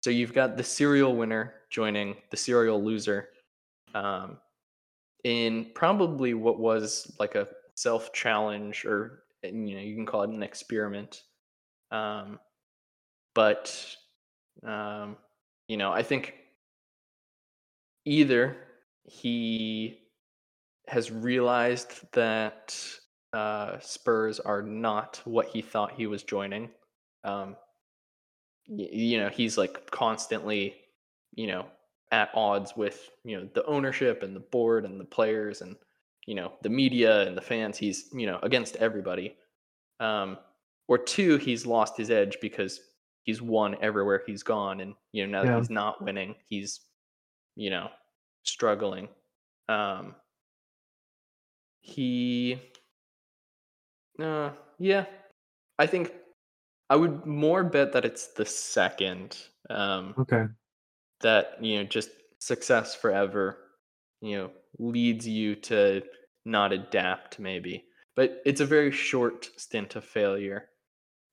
[0.02, 3.28] So you've got the serial winner joining the serial loser
[3.94, 4.38] um,
[5.24, 7.46] in probably what was like a
[7.82, 11.22] self challenge, or you know, you can call it an experiment.
[11.90, 12.38] Um,
[13.34, 13.96] but
[14.66, 15.16] um,
[15.68, 16.34] you know, I think
[18.04, 18.56] either
[19.04, 19.98] he
[20.88, 22.76] has realized that
[23.32, 26.70] uh, Spurs are not what he thought he was joining.
[27.24, 27.56] Um,
[28.68, 30.76] y- you know, he's like constantly,
[31.34, 31.66] you know,
[32.12, 35.76] at odds with you know the ownership and the board and the players and
[36.26, 37.78] you know the media and the fans.
[37.78, 39.37] He's you know against everybody.
[40.00, 40.38] Um,
[40.88, 42.80] or two, he's lost his edge because
[43.24, 46.80] he's won everywhere he's gone, and you know now that he's not winning, he's
[47.56, 47.90] you know
[48.44, 49.09] struggling.
[49.68, 50.16] Um,
[51.83, 52.61] he,
[54.18, 55.06] uh, yeah,
[55.78, 56.12] I think
[56.90, 59.38] I would more bet that it's the second.
[59.70, 60.46] Um, Okay.
[61.20, 63.69] that you know just success forever
[64.20, 66.02] you know leads you to
[66.44, 67.85] not adapt maybe
[68.16, 70.68] but it's a very short stint of failure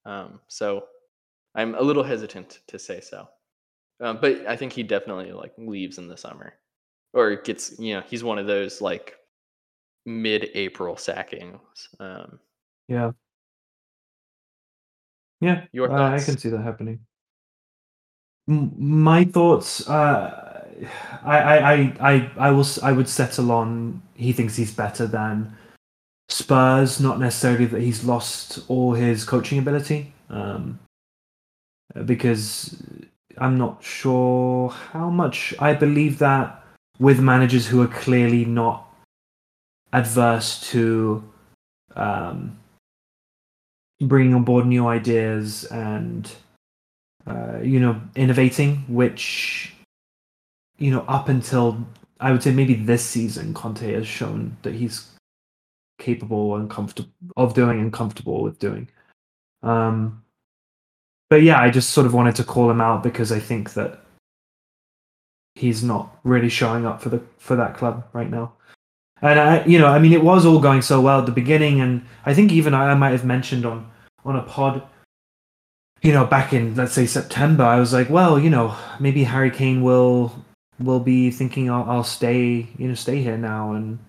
[0.06, 0.86] um, so
[1.56, 3.28] i'm a little hesitant to say so
[4.02, 6.54] um, but i think he definitely like leaves in the summer
[7.14, 9.16] or gets you know he's one of those like
[10.06, 11.60] mid-april sackings
[12.00, 12.40] um,
[12.88, 13.12] Yeah.
[15.42, 15.66] Yeah.
[15.72, 17.00] Your uh, I can see that happening.
[18.50, 19.88] M- my thoughts.
[19.88, 20.47] Uh,
[21.24, 22.66] I, I, I, I, will.
[22.84, 24.02] I would settle on.
[24.16, 25.56] He thinks he's better than
[26.30, 27.00] Spurs.
[27.00, 30.14] Not necessarily that he's lost all his coaching ability.
[30.30, 30.80] Um,
[32.06, 32.82] because
[33.38, 36.64] I'm not sure how much I believe that
[37.00, 38.88] with managers who are clearly not
[39.94, 41.24] adverse to
[41.96, 42.58] um,
[44.02, 46.32] bringing on board new ideas and
[47.26, 49.74] uh, you know innovating, which
[50.78, 51.86] you know up until
[52.20, 55.10] I would say maybe this season, Conte has shown that he's
[56.00, 58.88] capable and comfortable of doing and comfortable with doing.
[59.64, 60.24] Um,
[61.30, 64.02] but yeah, I just sort of wanted to call him out because I think that
[65.56, 68.54] he's not really showing up for the for that club right now.
[69.22, 71.82] And I, you know, I mean, it was all going so well at the beginning,
[71.82, 73.90] and I think even I, I might have mentioned on
[74.26, 74.84] on a pod,
[76.02, 79.52] you know, back in let's say September, I was like, well, you know, maybe Harry
[79.52, 80.46] Kane will
[80.80, 84.00] will be thinking I'll, I'll stay, you know, stay here now and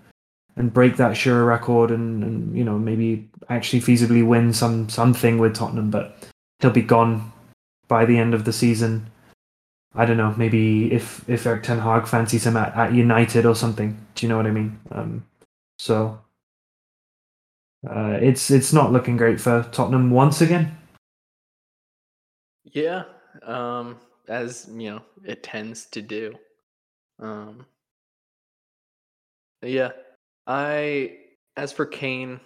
[0.57, 5.39] and break that Shearer record and, and you know maybe actually feasibly win some something
[5.39, 6.29] with Tottenham, but
[6.61, 7.33] he'll be gone
[7.87, 9.09] by the end of the season.
[9.95, 13.55] I don't know, maybe if if Erik Ten Hag fancies him at, at United or
[13.55, 13.97] something.
[14.15, 14.79] Do you know what I mean?
[14.91, 15.25] Um,
[15.79, 16.21] so
[17.89, 20.77] uh, it's it's not looking great for Tottenham once again.
[22.65, 23.05] Yeah,
[23.45, 23.97] um,
[24.29, 26.35] as you know, it tends to do.
[27.21, 27.67] Um,
[29.63, 29.91] yeah,
[30.47, 31.17] I
[31.57, 32.41] as for Kane,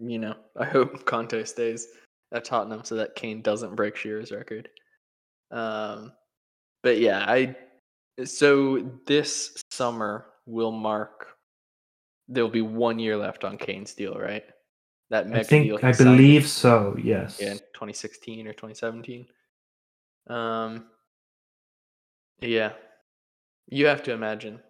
[0.00, 1.88] you know, I hope Conte stays
[2.32, 4.68] at Tottenham so that Kane doesn't break Shearer's record.
[5.50, 6.12] Um,
[6.82, 7.56] but yeah, I
[8.24, 11.28] so this summer will mark.
[12.28, 14.44] There'll be one year left on Kane's deal, right?
[15.10, 15.78] That I mega deal.
[15.78, 16.96] think he I believe so.
[17.02, 17.38] Yes.
[17.40, 19.26] yeah, 2016 or 2017.
[20.28, 20.86] Um,
[22.40, 22.72] yeah,
[23.68, 24.60] you have to imagine,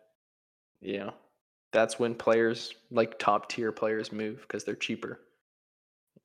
[0.80, 1.14] you know,
[1.72, 5.20] that's when players like top tier players move because they're cheaper.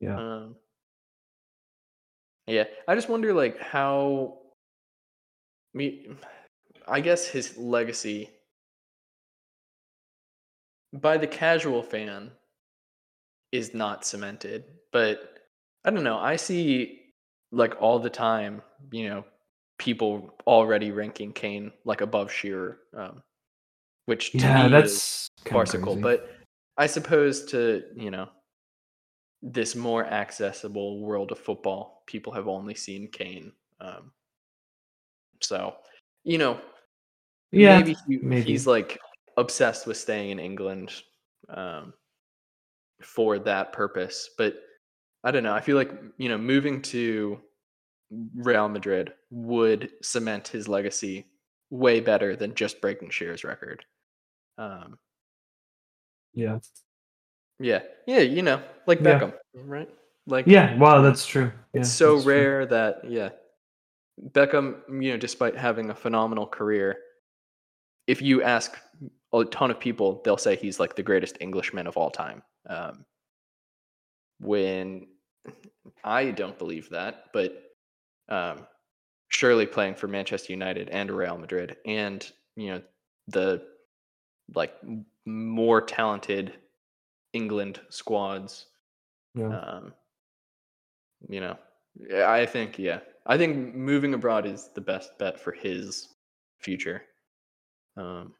[0.00, 0.16] Yeah.
[0.16, 0.56] Um,
[2.46, 4.38] yeah, I just wonder like how.
[5.72, 6.08] Me,
[6.88, 8.28] I guess his legacy
[10.92, 12.32] by the casual fan
[13.52, 15.38] is not cemented, but
[15.84, 16.18] I don't know.
[16.18, 17.00] I see
[17.52, 19.24] like all the time, you know,
[19.80, 23.22] people already ranking Kane like above Shearer, um,
[24.04, 25.96] which to Yeah, me that's farcical.
[25.96, 26.30] But
[26.76, 28.28] I suppose to you know
[29.42, 33.52] this more accessible world of football, people have only seen Kane.
[33.80, 34.12] Um,
[35.40, 35.74] so
[36.24, 36.60] you know,
[37.50, 38.50] yeah, maybe, he, maybe.
[38.52, 38.98] he's like
[39.38, 40.92] obsessed with staying in England
[41.48, 41.94] um,
[43.00, 44.28] for that purpose.
[44.36, 44.56] But
[45.24, 45.54] I don't know.
[45.54, 47.40] I feel like you know moving to
[48.10, 51.26] Real Madrid would cement his legacy
[51.70, 53.84] way better than just breaking Shearer's record.
[54.58, 54.98] Um,
[56.34, 56.58] yeah.
[57.58, 59.20] Yeah, yeah, you know, like Yeah.
[59.20, 59.88] Beckham, right?
[60.26, 61.02] Like Yeah, Wow.
[61.02, 61.52] that's true.
[61.72, 62.32] Yeah, it's so that's true.
[62.34, 63.30] rare that yeah,
[64.32, 66.98] Beckham, you know, despite having a phenomenal career,
[68.06, 68.76] if you ask
[69.32, 72.42] a ton of people, they'll say he's like the greatest Englishman of all time.
[72.68, 73.04] Um,
[74.40, 75.06] when
[76.02, 77.69] I don't believe that, but
[78.30, 78.66] um,
[79.28, 82.82] surely playing for Manchester United and Real Madrid, and you know
[83.28, 83.62] the
[84.54, 84.74] like
[85.26, 86.54] more talented
[87.32, 88.66] England squads
[89.34, 89.56] Yeah.
[89.58, 89.94] um,
[91.28, 91.58] you know,
[92.14, 96.08] I think yeah, I think moving abroad is the best bet for his
[96.58, 97.02] future.
[97.96, 98.34] Um,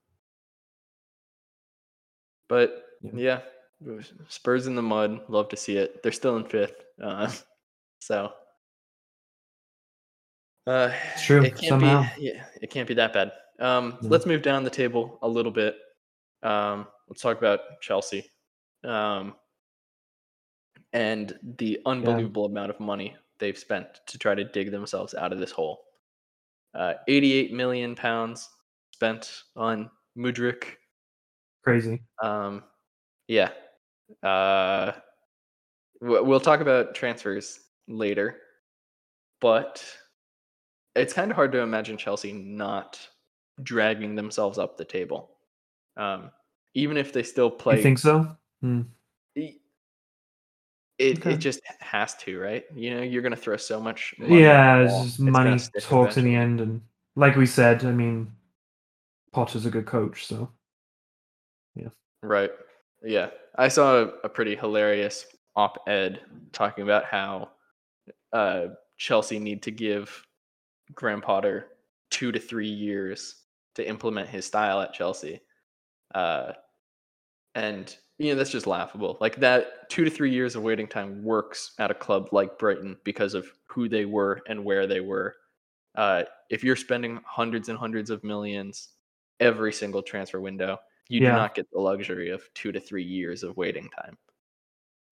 [2.49, 3.41] but Yeah.
[3.83, 5.21] yeah, Spurs in the mud.
[5.29, 6.03] Love to see it.
[6.03, 7.31] They're still in fifth, uh,
[8.01, 8.33] so
[10.71, 12.03] uh, It's true, It can't somehow.
[12.17, 13.33] be yeah, it can't be that bad.
[13.59, 14.09] Um, No.
[14.09, 15.77] Let's move down the table a little bit.
[16.43, 18.31] Um, let's talk about Chelsea.
[18.85, 19.35] Um,
[20.93, 25.39] and the unbelievable amount of money they've spent to try to dig themselves out of
[25.39, 25.83] this hole.
[26.75, 28.49] Uh, 88 million pounds
[28.93, 30.65] spent on Mudryk.
[31.65, 32.03] Crazy.
[32.23, 32.63] Um,
[33.29, 33.51] yeah.
[34.23, 34.93] Uh,
[36.01, 38.39] we'll talk about transfers later,
[39.41, 39.85] but
[40.95, 42.99] it's kind of hard to imagine Chelsea not
[43.63, 45.31] dragging themselves up the table.
[45.97, 46.31] Um,
[46.75, 48.37] even if they still play You think so?
[48.63, 48.83] Hmm.
[49.35, 49.57] it
[50.99, 51.33] it, Okay.
[51.33, 52.65] it just has to, right?
[52.75, 54.15] You know, you're gonna throw so much.
[54.19, 56.83] Yeah, it's money stick talks in the end, and
[57.17, 58.31] like we said, I mean,
[59.33, 60.51] Potter's a good coach, so
[61.75, 61.89] Yeah.
[62.23, 62.51] Right.
[63.03, 63.31] Yeah.
[63.57, 65.27] I saw a, a pretty hilarious
[65.57, 66.21] op-ed
[66.53, 67.51] talking about how
[68.33, 70.25] uh, Chelsea need to give
[70.95, 71.69] Graham Potter
[72.11, 73.37] two to three years
[73.77, 75.41] to implement his style at Chelsea.
[76.15, 76.53] Uh,
[77.55, 79.17] and you know that's just laughable.
[79.21, 82.97] Like that two to three years of waiting time works at a club like Brighton
[83.05, 85.37] because of who they were and where they were.
[85.95, 88.91] Uh, if you're spending hundreds and hundreds of millions
[89.41, 91.31] every single transfer window, you Yeah.
[91.31, 94.17] do not get the luxury of two to three years of waiting time.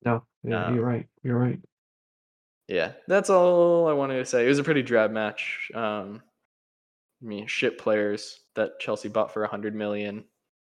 [0.04, 1.08] no, yeah, Um, you're right.
[1.24, 1.58] You're right.
[2.68, 4.44] Yeah, that's all I wanted to say.
[4.44, 5.70] It was a pretty drab match.
[5.74, 6.22] Um,
[7.22, 10.24] I mean, shit players that Chelsea bought for a hundred million.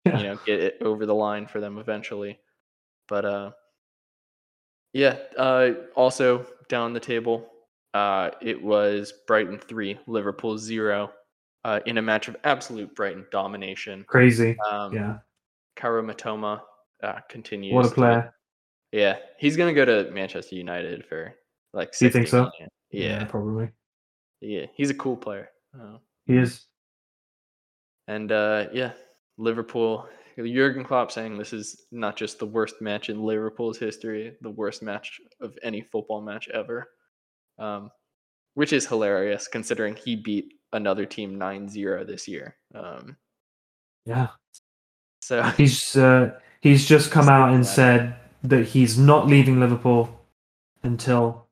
[0.06, 0.18] Yeah.
[0.18, 2.40] You know, get it over the line for them eventually.
[3.10, 3.52] But uh,
[4.94, 5.18] yeah.
[5.38, 7.48] Uh, also down the table,
[7.94, 11.12] uh, it was Brighton three, Liverpool zero,
[11.66, 14.06] uh, in a match of absolute Brighton domination.
[14.08, 14.58] Crazy.
[14.72, 15.18] Um, yeah.
[15.78, 16.62] Kaoru Mitoma
[17.04, 17.74] uh, continues.
[17.74, 18.34] What a to- player.
[18.94, 21.36] yeah, he's gonna go to Manchester United for
[21.74, 21.92] like.
[21.98, 22.44] Do you think so?
[22.44, 22.70] million.
[22.92, 23.70] Yeah, probably.
[24.42, 25.50] yeah, he's a cool player.
[25.80, 26.66] Uh, He is.
[28.08, 28.92] and uh, yeah,
[29.38, 30.08] Liverpool.
[30.38, 34.82] Jurgen Klopp saying this is not just the worst match in Liverpool's history, the worst
[34.82, 36.88] match of any football match ever,
[37.58, 37.92] um,
[38.54, 42.56] which is hilarious considering he beat another team 9-0 this year.
[42.74, 43.18] Um,
[44.06, 44.30] Yeah.
[45.22, 50.08] so He's uh, he's just come out and said that he's not leaving Liverpool
[50.84, 51.49] until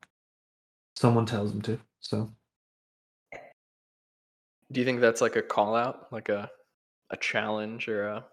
[0.98, 1.80] someone tells them to.
[2.02, 2.30] So
[4.72, 6.50] do you think that's like a call out, like a
[7.10, 8.26] a challenge or a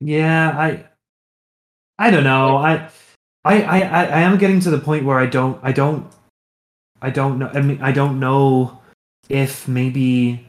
[0.00, 0.86] yeah, I
[1.98, 2.56] I don't know.
[2.56, 2.88] I
[3.44, 6.10] I, I I am getting to the point where I don't I don't
[7.02, 7.50] I don't know.
[7.52, 8.80] I mean I don't know
[9.28, 10.46] if maybe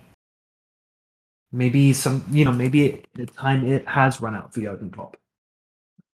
[1.51, 5.17] maybe some you know maybe the time it has run out for Jurgen Klopp.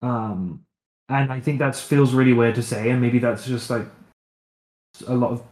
[0.04, 0.66] Um,
[1.10, 3.88] and I think that feels really weird to say, and maybe that's just like
[5.08, 5.44] a lot of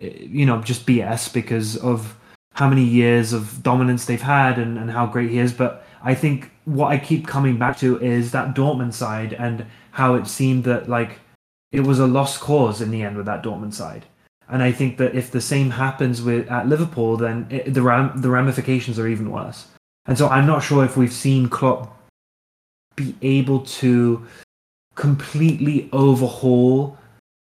[0.00, 2.16] eh, you know just BS because of
[2.54, 5.52] how many years of dominance they've had and, and how great he is.
[5.52, 10.14] But I think what I keep coming back to is that Dortmund side and how
[10.14, 11.18] it seemed that like
[11.70, 14.06] it was a lost cause in the end with that Dortmund side.
[14.48, 18.20] And I think that if the same happens with at Liverpool, then it, the ram,
[18.20, 19.66] the ramifications are even worse.
[20.06, 21.92] And so I'm not sure if we've seen Klopp
[22.94, 24.24] be able to
[24.94, 26.96] completely overhaul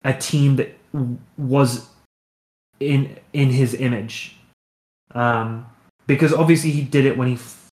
[0.05, 0.77] a team that
[1.37, 1.89] was
[2.79, 4.37] in in his image.
[5.15, 5.67] Um,
[6.07, 7.69] because obviously he did it when he f-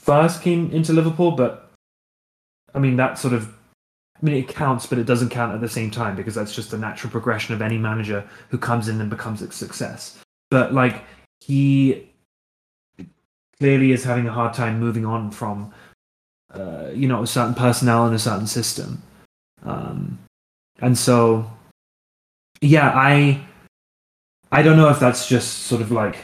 [0.00, 1.70] first came into Liverpool, but
[2.74, 3.54] I mean that sort of
[4.20, 6.70] I mean, it counts, but it doesn't count at the same time because that's just
[6.70, 10.18] the natural progression of any manager who comes in and becomes a success.
[10.50, 11.04] But like
[11.40, 12.10] he
[13.58, 15.72] clearly is having a hard time moving on from,
[16.52, 19.02] uh, you know, a certain personnel and a certain system.
[19.64, 20.18] Um,
[20.80, 21.50] and so,
[22.60, 23.40] yeah, I,
[24.52, 26.18] I don't know if that's just sort of like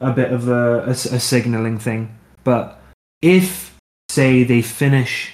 [0.00, 2.80] a bit of a, a, a signaling thing, but
[3.20, 3.76] if
[4.08, 5.32] say they finish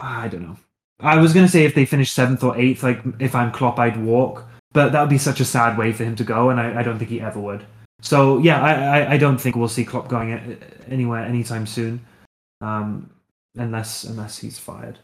[0.00, 0.56] I don't know.
[1.00, 4.02] I was gonna say if they finish seventh or eighth, like if I'm Klopp, I'd
[4.02, 6.80] walk, but that would be such a sad way for him to go, and I,
[6.80, 7.64] I don't think he ever would.
[8.02, 10.58] So yeah, I, I, I don't think we'll see Klopp going
[10.88, 12.04] anywhere anytime soon,
[12.60, 13.10] um,
[13.56, 14.98] unless unless he's fired.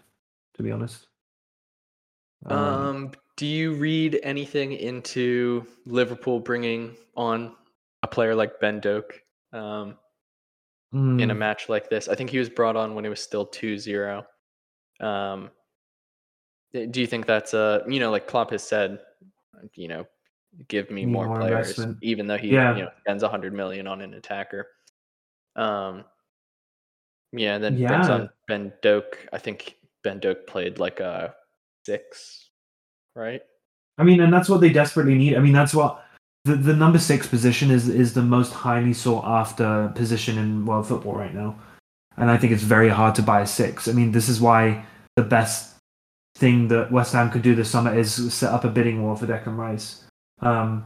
[0.57, 1.07] To be honest.
[2.45, 7.55] Um, um, do you read anything into Liverpool bringing on
[8.03, 9.22] a player like Ben Doak
[9.53, 9.97] um,
[10.95, 11.20] mm.
[11.20, 11.39] in a hmm.
[11.39, 12.09] match like this?
[12.09, 14.24] I think he was brought on when it was still 2-0.
[15.01, 15.51] Um,
[16.72, 18.99] do you think that's a you know like Klopp has said,
[19.74, 20.07] you know,
[20.68, 21.99] give me more, more, players, investment.
[22.03, 22.76] even though he yeah.
[22.76, 24.68] you know spends a hundred million on an attacker.
[25.55, 26.05] Um,
[27.32, 27.89] yeah, and then yeah.
[27.89, 29.26] brings on Ben Doak.
[29.32, 31.34] I think Ben Doak played like a
[31.87, 32.51] six,
[33.14, 33.41] right?
[33.99, 35.37] I mean, and that's what they desperately need.
[35.37, 36.05] I mean, that's what
[36.45, 40.87] the, the number six position is is the most highly sought after position in world
[40.87, 41.59] football right now.
[42.18, 43.89] And I think it's very hard to buy a six.
[43.89, 44.84] I mean, this is why
[45.16, 45.76] the best
[46.37, 49.26] thing that West Ham could do this summer is set up a bidding war for
[49.26, 50.05] Declan Rice.
[50.41, 50.84] Um,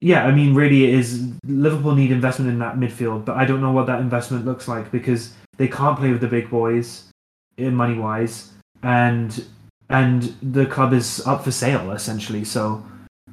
[0.00, 3.60] yeah, I mean, really, it is Liverpool need investment in that midfield, but I don't
[3.60, 7.10] know what that investment looks like because they can't play with the big boys,
[7.56, 8.52] in money wise,
[8.82, 9.44] and
[9.88, 12.44] and the club is up for sale essentially.
[12.44, 12.84] So,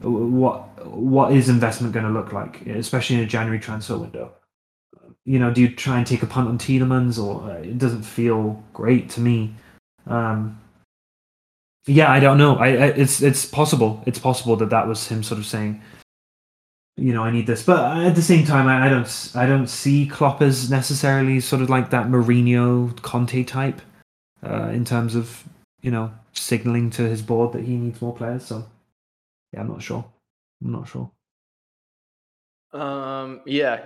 [0.01, 4.33] what what is investment going to look like, especially in a January transfer window?
[5.25, 8.03] You know, do you try and take a punt on Tielemans, or uh, it doesn't
[8.03, 9.53] feel great to me?
[10.07, 10.59] Um,
[11.85, 12.55] yeah, I don't know.
[12.55, 14.03] I, I, it's it's possible.
[14.05, 15.81] It's possible that that was him sort of saying,
[16.97, 17.63] you know, I need this.
[17.63, 21.61] But at the same time, I, I don't I don't see Klopp as necessarily sort
[21.61, 23.81] of like that Mourinho Conte type
[24.43, 25.43] uh, in terms of
[25.81, 28.45] you know signaling to his board that he needs more players.
[28.45, 28.65] So
[29.53, 30.05] yeah, I'm not sure.
[30.63, 31.11] I'm not sure.
[32.73, 33.41] Um.
[33.45, 33.81] Yeah.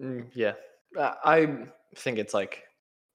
[0.00, 0.52] Mm, yeah.
[0.98, 1.66] I
[1.96, 2.62] think it's like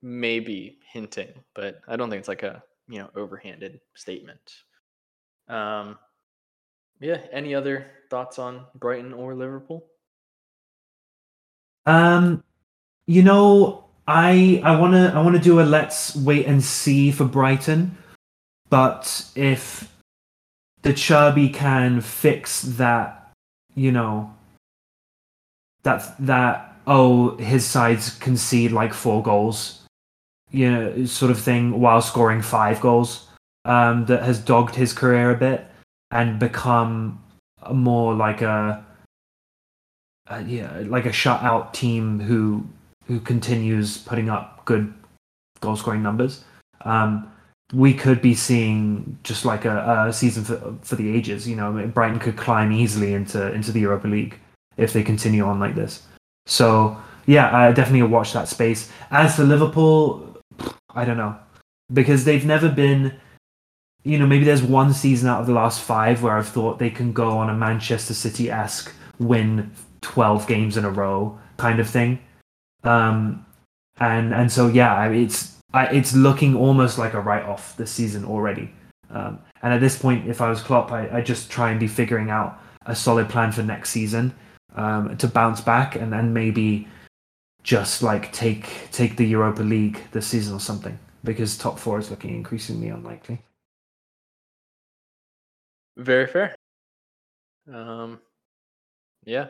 [0.02, 4.40] maybe hinting, but I don't think it's like a you know overhanded statement.
[5.48, 5.98] Um,
[7.00, 7.20] yeah.
[7.32, 9.86] Any other thoughts on Brighton or Liverpool?
[11.86, 12.44] Um,
[13.06, 17.96] you know, I I wanna I wanna do a let's wait and see for Brighton,
[18.68, 19.90] but if
[20.82, 23.32] De Zerbi can fix that,
[23.74, 24.34] you know,
[25.84, 29.80] that that oh his sides concede like four goals
[30.50, 33.28] you know, sort of thing while scoring five goals
[33.64, 35.66] um, that has dogged his career a bit
[36.10, 37.22] and become
[37.72, 38.84] more like a,
[40.26, 42.66] a yeah, like a shutout team who
[43.10, 44.94] who continues putting up good
[45.58, 46.44] goal scoring numbers.
[46.84, 47.28] Um,
[47.72, 51.48] we could be seeing just like a, a, season for for the ages.
[51.48, 54.38] You know, Brighton could climb easily into into the Europa League
[54.76, 56.06] if they continue on like this.
[56.46, 56.96] So
[57.26, 58.90] yeah, I definitely watch that space.
[59.10, 60.38] As for Liverpool,
[60.94, 61.36] I don't know
[61.92, 63.14] because they've never been.
[64.04, 66.90] You know, maybe there's one season out of the last five where I've thought they
[66.90, 71.90] can go on a Manchester City esque win 12 games in a row kind of
[71.90, 72.18] thing.
[72.84, 73.44] Um,
[73.98, 78.24] and and so yeah, it's I, it's looking almost like a write off this season
[78.24, 78.70] already.
[79.10, 81.88] Um, and at this point, if I was Klopp, I I just try and be
[81.88, 84.34] figuring out a solid plan for next season
[84.74, 86.88] um, to bounce back and then maybe
[87.62, 92.10] just like take take the Europa League this season or something because top four is
[92.10, 93.42] looking increasingly unlikely.
[95.96, 96.54] Very fair.
[97.72, 98.20] Um,
[99.24, 99.48] yeah.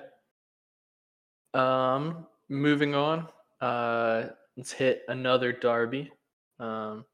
[1.55, 3.29] Um, moving on.
[3.61, 4.27] Uh,
[4.57, 6.11] let's hit another derby.
[6.59, 7.07] Um,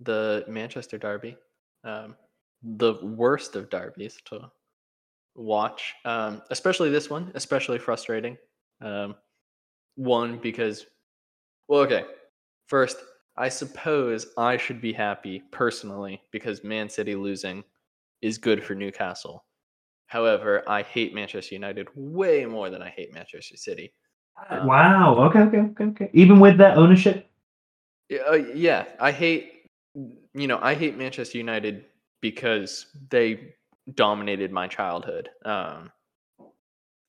[0.00, 1.36] the Manchester Derby.
[1.84, 2.16] Um,
[2.62, 4.50] the worst of derbies to
[5.34, 5.94] watch.
[6.04, 8.38] Um, especially this one, especially frustrating.
[8.80, 9.16] Um,
[9.96, 10.86] one, because,
[11.68, 12.04] well, okay.
[12.66, 12.98] First,
[13.36, 17.64] I suppose I should be happy personally because Man City losing
[18.22, 19.44] is good for Newcastle.
[20.06, 23.92] However, I hate Manchester United way more than I hate Manchester City.
[24.48, 25.16] Um, wow.
[25.26, 25.40] Okay.
[25.40, 25.58] Okay.
[25.58, 25.84] Okay.
[25.84, 26.10] Okay.
[26.12, 27.30] Even with that ownership.
[28.28, 29.64] Uh, yeah, I hate.
[30.34, 31.84] You know, I hate Manchester United
[32.20, 33.54] because they
[33.94, 35.30] dominated my childhood.
[35.44, 35.90] Um,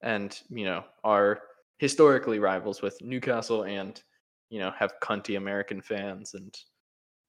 [0.02, 1.42] and you know, are
[1.80, 4.02] historically rivals with Newcastle and
[4.50, 6.56] you know have cunty American fans and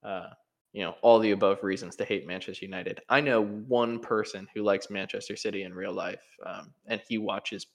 [0.05, 0.29] uh,
[0.73, 3.01] you know all the above reasons to hate Manchester United.
[3.09, 7.67] I know one person who likes Manchester City in real life, um, and he watches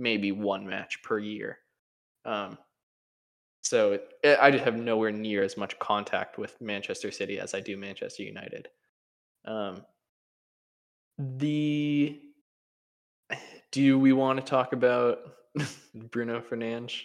[0.00, 1.58] maybe one match per year.
[2.24, 2.58] Um,
[3.62, 7.54] so it, it, I just have nowhere near as much contact with Manchester City as
[7.54, 8.68] I do Manchester United.
[9.44, 9.84] Um,
[11.18, 12.18] the
[13.70, 15.18] do we want to talk about
[15.94, 17.02] Bruno Fernandes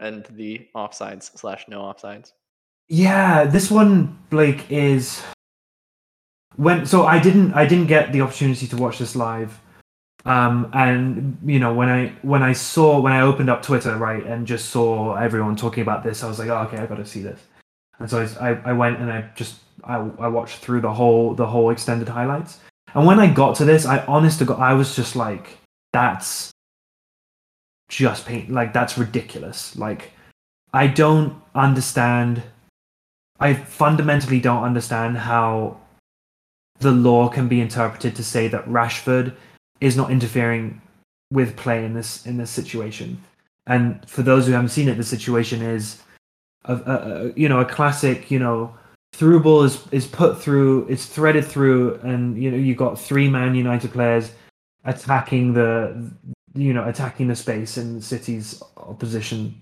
[0.00, 2.32] and the offsides slash no offsides.
[2.88, 5.22] Yeah, this one, Blake, is
[6.56, 9.60] when so I didn't I didn't get the opportunity to watch this live.
[10.24, 14.24] Um, and you know when I when I saw when I opened up Twitter right
[14.24, 17.06] and just saw everyone talking about this, I was like, oh, okay, I got to
[17.06, 17.40] see this.
[17.98, 21.46] And so I, I went and I just I, I watched through the whole the
[21.46, 22.58] whole extended highlights.
[22.94, 25.58] And when I got to this, I honest to God, I was just like,
[25.92, 26.50] that's
[27.88, 29.76] just paint like that's ridiculous.
[29.76, 30.12] Like
[30.72, 32.42] I don't understand
[33.40, 35.78] I fundamentally don't understand how
[36.78, 39.34] the law can be interpreted to say that Rashford
[39.80, 40.80] is not interfering
[41.32, 43.22] with play in this in this situation.
[43.66, 46.02] And for those who haven't seen it, the situation is,
[46.64, 48.74] a, a, a you know, a classic, you know,
[49.12, 53.28] through ball is is put through, it's threaded through, and you know, you've got three
[53.28, 54.32] Man United players
[54.84, 56.10] attacking the,
[56.54, 59.60] you know, attacking the space in City's opposition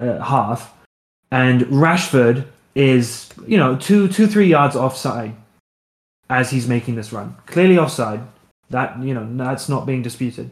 [0.00, 0.74] uh, half,
[1.30, 5.34] and Rashford is, you know, two two three yards offside
[6.28, 7.36] as he's making this run.
[7.46, 8.20] Clearly offside.
[8.70, 10.50] That you know that's not being disputed.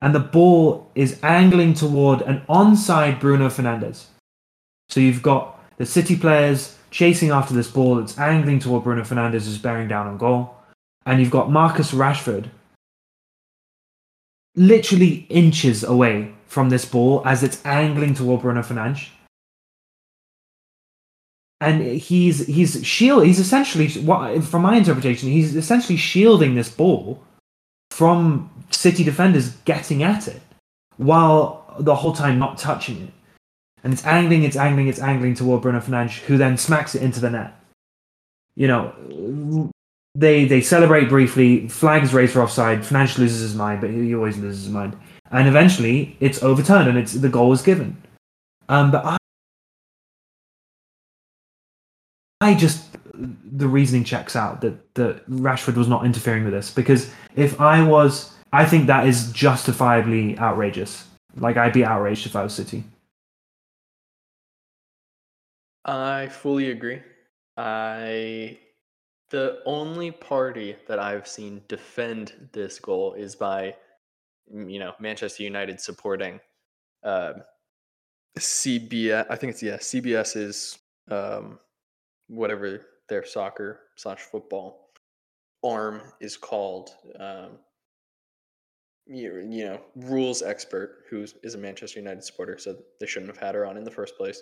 [0.00, 4.06] And the ball is angling toward an onside Bruno Fernandes.
[4.88, 8.00] So you've got the City players chasing after this ball.
[8.00, 10.56] It's angling toward Bruno Fernandes, who's bearing down on goal.
[11.06, 12.50] And you've got Marcus Rashford
[14.54, 19.08] literally inches away from this ball as it's angling toward Bruno Fernandes
[21.62, 27.22] and he's he's shield he's essentially what from my interpretation he's essentially shielding this ball
[27.92, 30.40] from city defenders getting at it
[30.96, 33.12] while the whole time not touching it.
[33.84, 37.20] And it's angling it's angling it's angling toward Bruno Fernandes who then smacks it into
[37.20, 37.54] the net.
[38.54, 39.70] You know
[40.14, 44.38] they they celebrate briefly flags raised for offside Fernandes loses his mind but he always
[44.38, 44.96] loses his mind.
[45.30, 47.96] And eventually it's overturned and it's the goal is given.
[48.68, 49.16] Um, but I
[52.42, 52.84] I just
[53.14, 57.86] the reasoning checks out that that Rashford was not interfering with this because if I
[57.86, 61.06] was, I think that is justifiably outrageous.
[61.36, 62.82] Like I'd be outraged if I was City.
[65.84, 67.00] I fully agree.
[67.56, 68.58] I
[69.30, 73.76] the only party that I've seen defend this goal is by
[74.52, 76.40] you know Manchester United supporting
[77.04, 77.34] uh,
[78.36, 79.26] CBS.
[79.30, 80.78] I think it's yeah CBS's
[81.08, 81.60] um,
[82.32, 84.88] whatever their soccer slash football
[85.62, 86.90] arm is called.
[87.20, 87.58] Um,
[89.06, 93.42] you, you know, rules expert who is a Manchester United supporter, so they shouldn't have
[93.42, 94.40] had her on in the first place.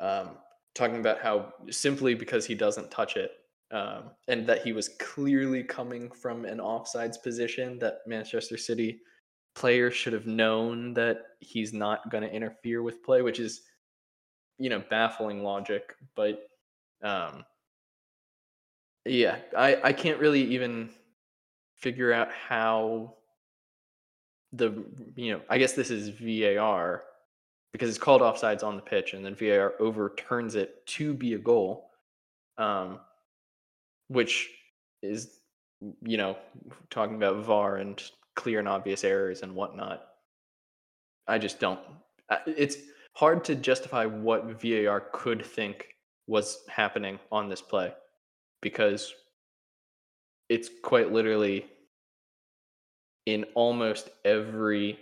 [0.00, 0.38] Um,
[0.74, 3.32] talking about how simply because he doesn't touch it,
[3.70, 9.00] um, and that he was clearly coming from an offsides position, that Manchester City
[9.54, 13.62] players should have known that he's not going to interfere with play, which is,
[14.58, 15.94] you know, baffling logic.
[16.16, 16.46] But
[17.04, 17.44] um,
[19.04, 20.90] yeah, I I can't really even
[21.76, 23.14] figure out how
[24.52, 24.84] the
[25.14, 27.04] you know I guess this is VAR
[27.72, 31.38] because it's called offsides on the pitch and then VAR overturns it to be a
[31.38, 31.90] goal,
[32.56, 33.00] um,
[34.08, 34.50] which
[35.02, 35.40] is
[36.02, 36.36] you know
[36.88, 38.02] talking about VAR and
[38.34, 40.06] clear and obvious errors and whatnot.
[41.28, 41.80] I just don't.
[42.46, 42.76] It's
[43.14, 45.93] hard to justify what VAR could think
[46.26, 47.92] was happening on this play
[48.62, 49.14] because
[50.48, 51.66] it's quite literally
[53.26, 54.98] in almost every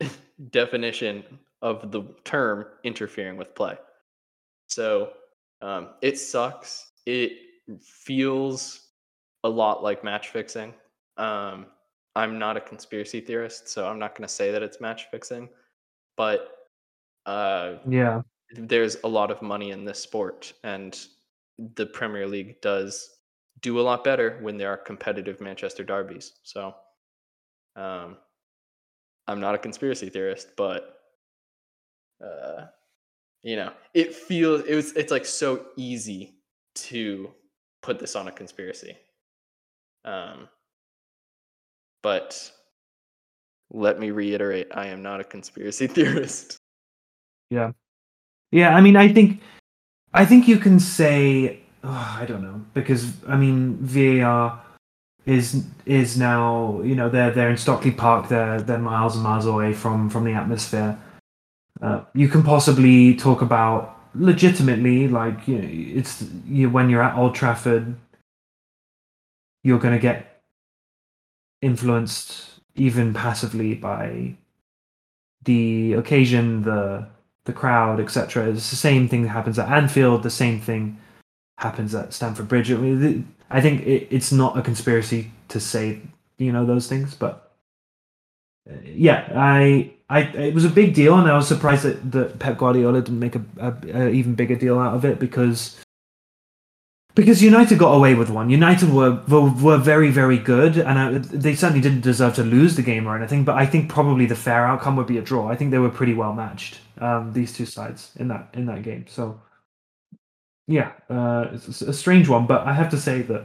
[0.50, 1.24] definition
[1.62, 3.76] of the term interfering with play.
[4.68, 5.12] So
[5.60, 6.90] um, it sucks.
[7.06, 7.32] It
[7.80, 8.88] feels
[9.44, 10.74] a lot like match fixing.
[11.16, 11.66] Um,
[12.14, 15.48] I'm not a conspiracy theorist, so I'm not going to say that it's match fixing,
[16.16, 16.66] but
[17.26, 18.22] uh, yeah,
[18.54, 20.98] there's a lot of money in this sport and
[21.76, 23.18] the Premier League does
[23.60, 26.32] do a lot better when there are competitive Manchester derbies.
[26.42, 26.74] So
[27.76, 28.16] um,
[29.28, 30.98] I'm not a conspiracy theorist, but
[32.22, 32.66] uh,
[33.42, 36.34] you know, it feels it was it's like so easy
[36.74, 37.30] to
[37.82, 38.96] put this on a conspiracy.
[40.04, 40.48] Um,
[42.02, 42.50] but
[43.70, 46.58] let me reiterate, I am not a conspiracy theorist.
[47.50, 47.72] Yeah.
[48.52, 49.40] Yeah, I mean, I think,
[50.12, 54.60] I think you can say, oh, I don't know, because I mean, VAR
[55.24, 59.46] is is now, you know, they're they're in Stockley Park, they're they're miles and miles
[59.46, 60.98] away from from the atmosphere.
[61.80, 65.68] Uh, you can possibly talk about legitimately, like you know,
[66.00, 67.96] it's you when you're at Old Trafford,
[69.64, 70.42] you're going to get
[71.62, 74.34] influenced even passively by
[75.44, 77.06] the occasion, the
[77.44, 78.48] the crowd, etc.
[78.48, 80.22] It's the same thing that happens at Anfield.
[80.22, 80.98] The same thing
[81.58, 82.70] happens at Stamford Bridge.
[82.70, 86.00] I, mean, I think it, it's not a conspiracy to say
[86.38, 87.52] you know those things, but
[88.70, 92.38] uh, yeah, I, I, it was a big deal, and I was surprised that, that
[92.38, 95.78] Pep Guardiola didn't make a, a, a even bigger deal out of it because
[97.14, 98.48] because United got away with one.
[98.48, 102.76] United were were, were very very good, and I, they certainly didn't deserve to lose
[102.76, 103.44] the game or anything.
[103.44, 105.48] But I think probably the fair outcome would be a draw.
[105.48, 106.80] I think they were pretty well matched.
[107.02, 109.06] Um, these two sides in that in that game.
[109.08, 109.40] So
[110.68, 113.44] yeah, uh, it's a strange one, but I have to say that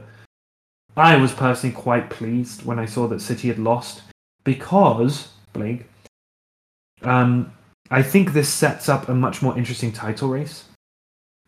[0.96, 4.02] I was personally quite pleased when I saw that City had lost
[4.44, 5.86] because Blake.
[7.02, 7.52] Um,
[7.90, 10.64] I think this sets up a much more interesting title race.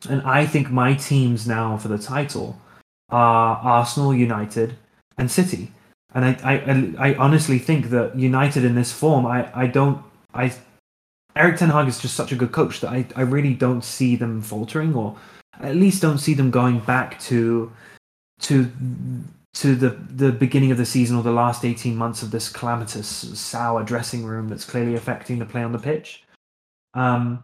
[0.09, 2.59] And I think my teams now for the title
[3.11, 4.77] are Arsenal, United,
[5.19, 5.73] and City.
[6.15, 10.03] And I, I, I honestly think that United in this form, I, I don't,
[10.35, 10.53] I,
[11.41, 14.15] Erik Ten Hag is just such a good coach that I, I really don't see
[14.15, 15.17] them faltering, or
[15.61, 17.73] at least don't see them going back to,
[18.41, 18.71] to,
[19.55, 19.91] to the
[20.25, 24.25] the beginning of the season or the last eighteen months of this calamitous, sour dressing
[24.25, 26.25] room that's clearly affecting the play on the pitch.
[26.95, 27.43] Um,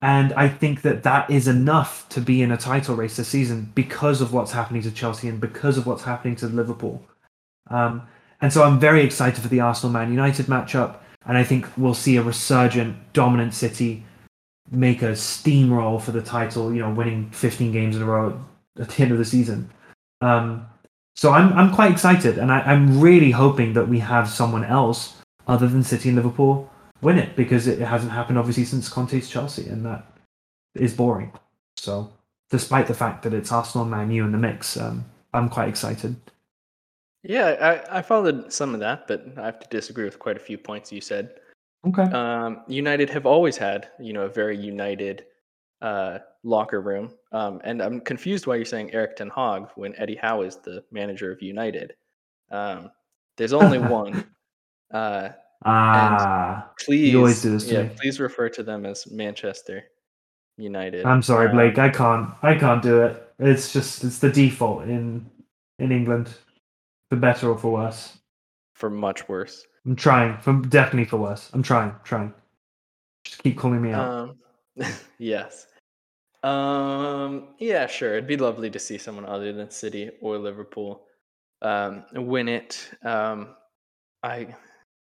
[0.00, 3.72] and I think that that is enough to be in a title race this season
[3.74, 7.04] because of what's happening to Chelsea and because of what's happening to Liverpool.
[7.70, 8.02] Um,
[8.40, 10.96] and so I'm very excited for the Arsenal Man United matchup.
[11.26, 14.04] And I think we'll see a resurgent, dominant City
[14.70, 18.42] make a steamroll for the title, you know, winning 15 games in a row
[18.78, 19.70] at the end of the season.
[20.20, 20.66] Um,
[21.16, 22.38] so I'm, I'm quite excited.
[22.38, 25.16] And I, I'm really hoping that we have someone else
[25.46, 26.70] other than City and Liverpool
[27.04, 30.06] win it because it hasn't happened obviously since Conte's Chelsea, and that
[30.74, 31.32] is boring.
[31.76, 32.12] So,
[32.50, 36.16] despite the fact that it's Arsenal, Man U in the mix, um, I'm quite excited.
[37.24, 40.40] Yeah, I, I followed some of that, but I have to disagree with quite a
[40.40, 41.36] few points you said.
[41.86, 42.02] Okay.
[42.02, 45.24] Um, United have always had, you know, a very united
[45.82, 50.16] uh, locker room, um, and I'm confused why you're saying Erik Ten Hag when Eddie
[50.16, 51.94] Howe is the manager of United.
[52.50, 52.90] Um,
[53.36, 54.26] there's only one.
[54.92, 55.30] Uh,
[55.66, 57.90] Ah, please, you always do this to yeah, me.
[57.96, 59.82] please refer to them as Manchester
[60.58, 61.06] United.
[61.06, 61.78] I'm sorry, Um, Blake.
[61.78, 62.28] I can't.
[62.42, 63.32] I can't do it.
[63.38, 65.24] It's just it's the default in
[65.78, 66.28] in England,
[67.14, 68.18] for better or for worse.
[68.74, 69.66] for much worse.
[69.86, 70.40] I'm trying.
[70.40, 71.50] For definitely for worse.
[71.52, 71.94] I'm trying.
[72.02, 72.34] Trying.
[73.24, 74.10] Just keep calling me out.
[74.10, 74.36] Um,
[75.18, 75.66] yes.
[76.42, 78.14] Um, yeah, sure.
[78.14, 81.06] It'd be lovely to see someone other than City or Liverpool
[81.62, 82.90] um, win it.
[83.04, 83.50] Um,
[84.22, 84.48] I,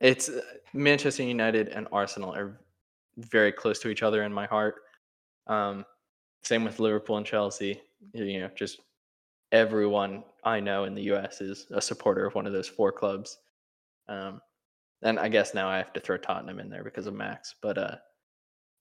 [0.00, 0.40] it's uh,
[0.74, 2.61] Manchester United and Arsenal are
[3.16, 4.76] very close to each other in my heart.
[5.46, 5.84] Um,
[6.42, 7.80] same with Liverpool and Chelsea.
[8.12, 8.80] You know, just
[9.53, 11.40] everyone I know in the U.S.
[11.40, 13.38] is a supporter of one of those four clubs.
[14.09, 14.40] Um,
[15.03, 17.78] and I guess now I have to throw Tottenham in there because of Max, but
[17.78, 17.96] uh,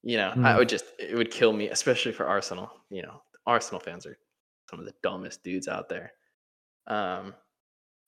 [0.04, 0.58] you know, I Hmm.
[0.58, 2.72] would just it would kill me, especially for Arsenal.
[2.90, 4.18] You know, Arsenal fans are
[4.70, 6.14] some of the dumbest dudes out there.
[6.88, 7.36] Um,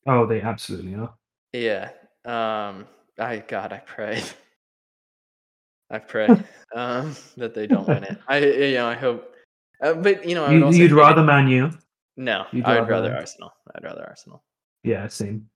[0.07, 1.13] oh, they absolutely are.
[1.53, 1.89] yeah.
[2.25, 2.87] Um,
[3.19, 4.23] I God, I pray.
[5.91, 6.29] I pray
[6.75, 8.17] um, that they don't win it.
[8.27, 9.35] I you know I hope,
[9.83, 11.69] uh, but you know I would You, you'd rather Man U?
[12.17, 12.45] No.
[12.51, 13.53] you'd I would rather- rather Arsenal.
[13.75, 14.43] I'd rather Arsenal.
[14.83, 15.49] Yeah, same.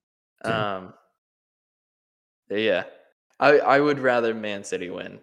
[0.43, 0.53] Same.
[0.53, 0.93] Um,
[2.49, 2.83] yeah,
[3.39, 5.19] I I would rather Man City win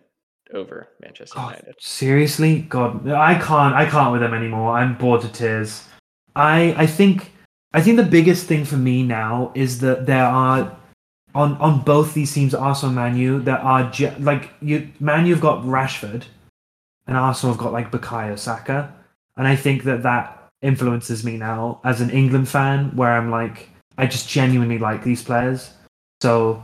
[0.52, 1.74] over Manchester God, United.
[1.80, 3.74] seriously, God, I can't.
[3.74, 4.72] I can't with them anymore.
[4.76, 5.84] I'm bored to tears.
[6.36, 7.32] I I think
[7.72, 10.76] I think the biggest thing for me now is that there are
[11.34, 15.24] on on both these teams, Arsenal and Man U, there are ge- like you Man
[15.26, 16.24] U've got Rashford,
[17.06, 18.92] and Arsenal have got like Bukayo Saka,
[19.36, 23.68] and I think that that influences me now as an England fan, where I'm like
[23.98, 25.72] I just genuinely like these players.
[26.22, 26.62] So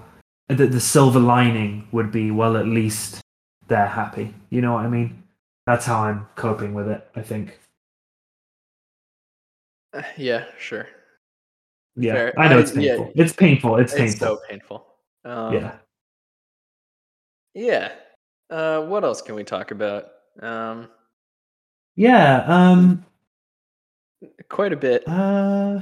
[0.48, 3.20] the the silver lining would be well, at least
[3.68, 4.34] they're happy.
[4.50, 5.22] You know what I mean?
[5.66, 7.06] That's how I'm coping with it.
[7.14, 7.60] I think.
[9.92, 10.86] Uh, Yeah, sure.
[11.96, 12.40] Yeah, Fair.
[12.40, 13.12] I know I- it's yeah, painful.
[13.14, 13.76] it's painful.
[13.76, 14.26] It's It's painful.
[14.36, 14.86] so painful.
[15.24, 15.72] Um, yeah.
[17.54, 17.92] Yeah.
[18.48, 20.08] Uh, what else can we talk about?
[20.40, 20.88] Um,
[21.96, 22.44] Yeah.
[22.46, 23.04] Um.
[24.48, 25.06] Quite a bit.
[25.08, 25.80] Uh.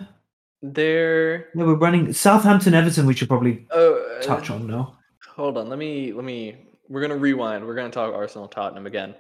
[0.61, 1.49] There.
[1.55, 3.07] No, we're running Southampton, Everton.
[3.07, 4.67] We should probably Oh, uh, touch on.
[4.67, 4.95] No.
[5.37, 5.69] Hold on.
[5.69, 6.13] Let me.
[6.13, 6.57] Let me.
[6.89, 7.65] We're gonna rewind.
[7.67, 9.15] We're gonna talk Arsenal Tottenham again.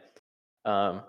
[0.64, 1.02] Um,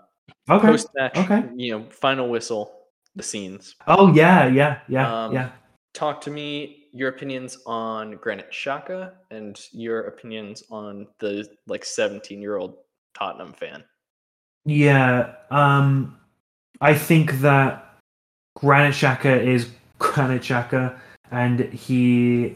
[0.49, 0.67] Okay.
[0.67, 1.17] post match.
[1.17, 1.43] okay.
[1.55, 2.71] You know, final whistle.
[3.15, 3.75] The scenes.
[3.87, 5.49] Oh yeah, yeah, yeah, Um, yeah.
[5.95, 12.39] Talk to me your opinions on Granit Xhaka and your opinions on the like 17
[12.39, 12.75] year old
[13.17, 13.83] Tottenham fan.
[14.65, 15.33] Yeah.
[15.49, 16.17] Um.
[16.81, 17.88] I think that
[18.59, 20.97] Granit Xhaka is Granit Xhaka,
[21.31, 22.55] and he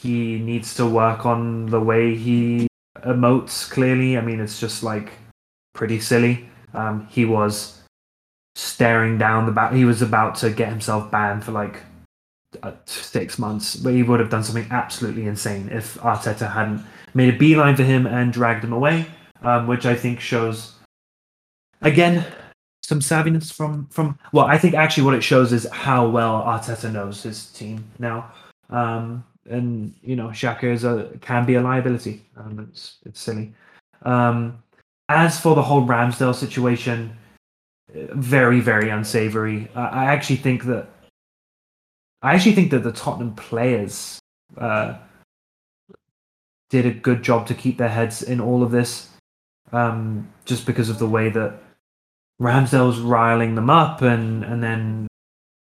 [0.00, 2.66] he needs to work on the way he
[3.04, 3.70] emotes.
[3.70, 5.12] Clearly, I mean, it's just like
[5.74, 6.48] pretty silly.
[6.74, 7.82] Um, he was
[8.54, 9.72] staring down the back.
[9.72, 11.80] He was about to get himself banned for like
[12.62, 16.84] uh, six months, but he would have done something absolutely insane if Arteta hadn't
[17.14, 19.06] made a beeline for him and dragged him away,
[19.42, 20.74] um, which I think shows
[21.80, 22.24] again
[22.82, 24.18] some savviness from from.
[24.32, 28.32] Well, I think actually what it shows is how well Arteta knows his team now.
[28.70, 32.24] Um, and you know, Xhaka is a can be a liability.
[32.36, 33.54] Um, it's it's silly.
[34.02, 34.62] Um,
[35.08, 37.16] as for the whole Ramsdale situation,
[37.92, 39.68] very very unsavory.
[39.74, 40.88] I, I actually think that
[42.22, 44.18] I actually think that the Tottenham players
[44.56, 44.96] uh,
[46.70, 49.10] did a good job to keep their heads in all of this,
[49.72, 51.60] um, just because of the way that
[52.40, 55.06] Ramsdale's riling them up, and and then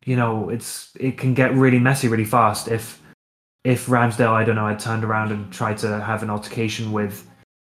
[0.05, 3.01] you know it's it can get really messy really fast if
[3.65, 7.29] if Ramsdale I don't know had turned around and tried to have an altercation with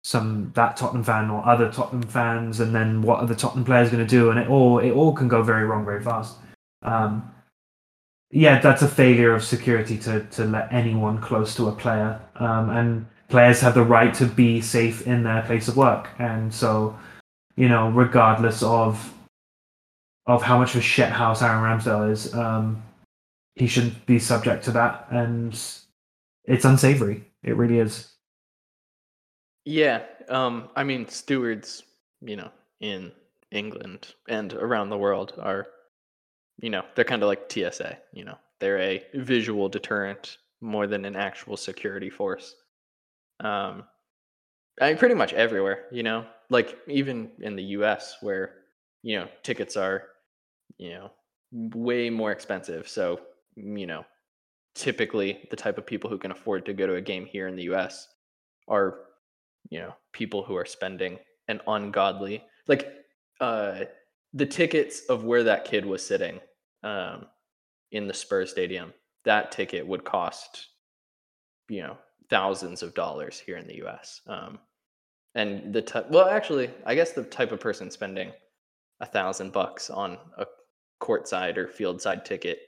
[0.03, 3.89] some that Tottenham fan or other Tottenham fans, and then what are the Tottenham players
[3.89, 4.29] going to do?
[4.29, 6.37] And it all it all can go very wrong very fast.
[6.81, 7.31] Um,
[8.31, 12.69] yeah, that's a failure of security to to let anyone close to a player, um,
[12.69, 16.97] and players have the right to be safe in their place of work, and so
[17.59, 19.13] you know, regardless of
[20.25, 22.81] of how much of a shit house Aaron Ramsdale is, um,
[23.55, 25.59] he shouldn't be subject to that, and
[26.45, 27.25] it's unsavory.
[27.43, 28.13] It really is.
[29.65, 31.83] Yeah, um, I mean, stewards,
[32.21, 32.49] you know,
[32.79, 33.11] in
[33.51, 35.67] England and around the world are,
[36.61, 37.97] you know, they're kind of like TSA.
[38.13, 42.55] You know, they're a visual deterrent more than an actual security force.
[43.41, 43.83] Um,
[44.79, 45.85] I mean, pretty much everywhere.
[45.91, 48.17] You know, like even in the U.S.
[48.21, 48.55] where
[49.03, 50.03] you know tickets are,
[50.77, 51.11] you know,
[51.51, 52.87] way more expensive.
[52.87, 53.21] So
[53.55, 54.05] you know,
[54.75, 57.55] typically the type of people who can afford to go to a game here in
[57.55, 58.07] the U.S.
[58.67, 58.99] are
[59.69, 62.93] you know people who are spending an ungodly like
[63.41, 63.81] uh
[64.33, 66.39] the tickets of where that kid was sitting
[66.83, 67.25] um
[67.91, 68.93] in the Spurs stadium
[69.25, 70.67] that ticket would cost
[71.67, 71.97] you know
[72.29, 74.59] thousands of dollars here in the US um
[75.35, 78.31] and the type well actually I guess the type of person spending
[79.01, 80.45] a thousand bucks on a
[81.01, 82.59] courtside or field side ticket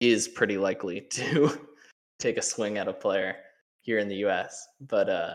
[0.00, 1.68] is pretty likely to
[2.18, 3.36] take a swing at a player
[3.80, 5.34] here in the US but uh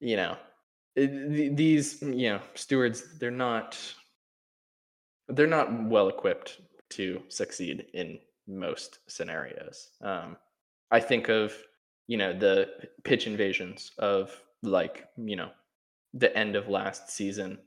[0.00, 0.36] you know
[0.96, 3.76] these you know stewards they're not
[5.28, 6.60] they're not well equipped
[6.90, 9.90] to succeed in most scenarios.
[10.02, 10.36] Um
[10.90, 11.54] i think of
[12.06, 12.68] you know the
[13.02, 15.50] pitch invasions of like you know
[16.14, 17.58] the end of last season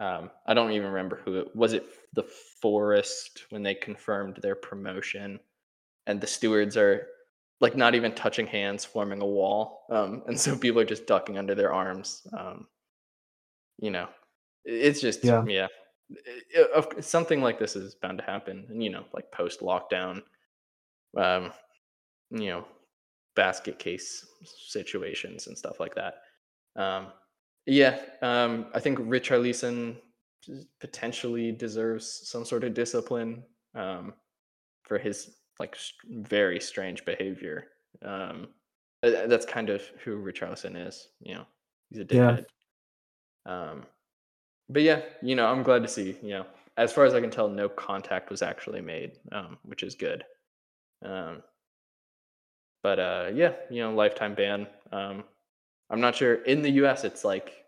[0.00, 2.24] um i don't even remember who it was it the
[2.60, 5.38] forest when they confirmed their promotion
[6.06, 7.06] and the stewards are
[7.60, 9.86] like not even touching hands, forming a wall.
[9.90, 12.26] Um, and so people are just ducking under their arms.
[12.36, 12.66] Um,
[13.78, 14.08] you know,
[14.64, 15.66] it's just yeah, yeah.
[16.10, 18.66] It, it, something like this is bound to happen.
[18.68, 20.22] And you know, like post lockdown,
[21.16, 21.52] um,
[22.30, 22.64] you know,
[23.34, 24.26] basket case
[24.68, 26.14] situations and stuff like that.
[26.76, 27.06] Um,
[27.66, 29.96] yeah, um, I think Richarlison
[30.80, 33.42] potentially deserves some sort of discipline
[33.74, 34.12] um,
[34.82, 35.76] for his like
[36.08, 37.68] very strange behavior.
[38.04, 38.48] Um,
[39.02, 41.08] that's kind of who Richarlison is.
[41.20, 41.46] You know,
[41.90, 42.44] he's a dickhead.
[43.46, 43.70] Yeah.
[43.70, 43.86] Um,
[44.68, 46.16] but yeah, you know, I'm glad to see.
[46.22, 46.46] You know,
[46.76, 50.24] as far as I can tell, no contact was actually made, um, which is good.
[51.04, 51.42] Um,
[52.82, 54.66] but uh, yeah, you know, lifetime ban.
[54.92, 55.24] Um,
[55.90, 57.04] I'm not sure in the U.S.
[57.04, 57.64] It's like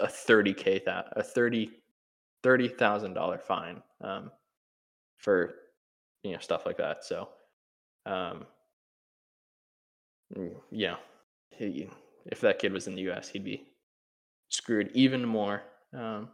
[0.00, 1.70] a 30k that a 30
[2.42, 4.30] thirty thousand dollar fine um,
[5.16, 5.54] for
[6.22, 7.04] you know stuff like that.
[7.04, 7.28] So,
[8.06, 8.46] um,
[10.36, 10.96] mm, yeah,
[11.50, 11.88] he,
[12.26, 13.68] if that kid was in the U.S., he'd be
[14.48, 15.62] screwed even more.
[15.92, 16.28] Um,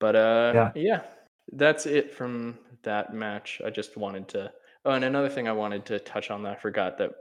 [0.00, 0.72] but uh, yeah.
[0.74, 1.00] yeah,
[1.52, 3.60] that's it from that match.
[3.64, 4.52] I just wanted to.
[4.84, 7.12] Oh, and another thing I wanted to touch on that I forgot that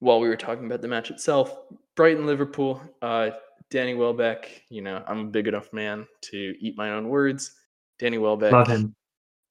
[0.00, 1.56] while we were talking about the match itself,
[1.96, 3.30] Brighton Liverpool, uh,
[3.70, 4.62] Danny Welbeck.
[4.70, 7.52] You know, I'm a big enough man to eat my own words.
[7.98, 8.52] Danny Welbeck.
[8.52, 8.94] Love him.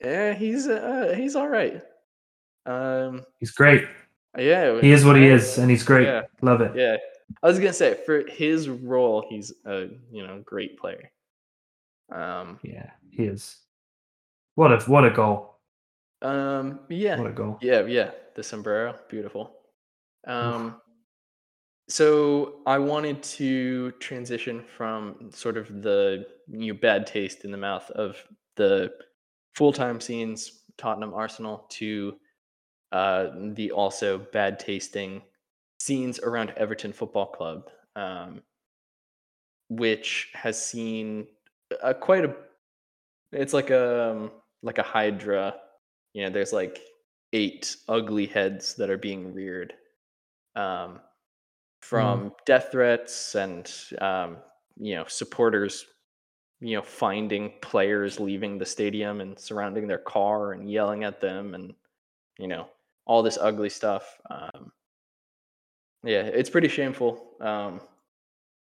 [0.01, 1.81] Yeah, he's uh, he's all right.
[2.65, 3.85] Um, he's great.
[4.37, 6.05] Yeah, he is what he is, and he's great.
[6.05, 6.75] Yeah, Love it.
[6.75, 6.97] Yeah,
[7.41, 11.11] I was gonna say for his role, he's a you know great player.
[12.11, 13.57] Um, yeah, he is.
[14.55, 15.55] What a what a goal.
[16.21, 17.57] Um, yeah, what a goal.
[17.61, 19.56] Yeah, yeah, the sombrero, beautiful.
[20.27, 20.81] Um,
[21.89, 26.25] so I wanted to transition from sort of the
[26.81, 28.17] bad taste in the mouth of
[28.55, 28.91] the
[29.55, 32.17] full time scenes, Tottenham Arsenal, to
[32.91, 35.21] uh, the also bad tasting
[35.79, 37.69] scenes around Everton Football Club.
[37.95, 38.41] Um,
[39.69, 41.27] which has seen
[41.83, 42.35] a, quite a.
[43.31, 44.31] It's like a um,
[44.63, 45.55] like a hydra.
[46.13, 46.79] You know, there's like
[47.33, 49.73] eight ugly heads that are being reared
[50.57, 50.99] um,
[51.79, 52.33] from mm.
[52.45, 54.37] death threats and um,
[54.79, 55.85] you know supporters
[56.59, 61.53] you know finding players leaving the stadium and surrounding their car and yelling at them
[61.53, 61.73] and
[62.39, 62.67] you know
[63.05, 64.71] all this ugly stuff um,
[66.03, 67.79] yeah it's pretty shameful um,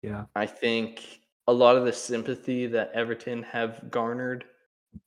[0.01, 4.45] yeah i think a lot of the sympathy that everton have garnered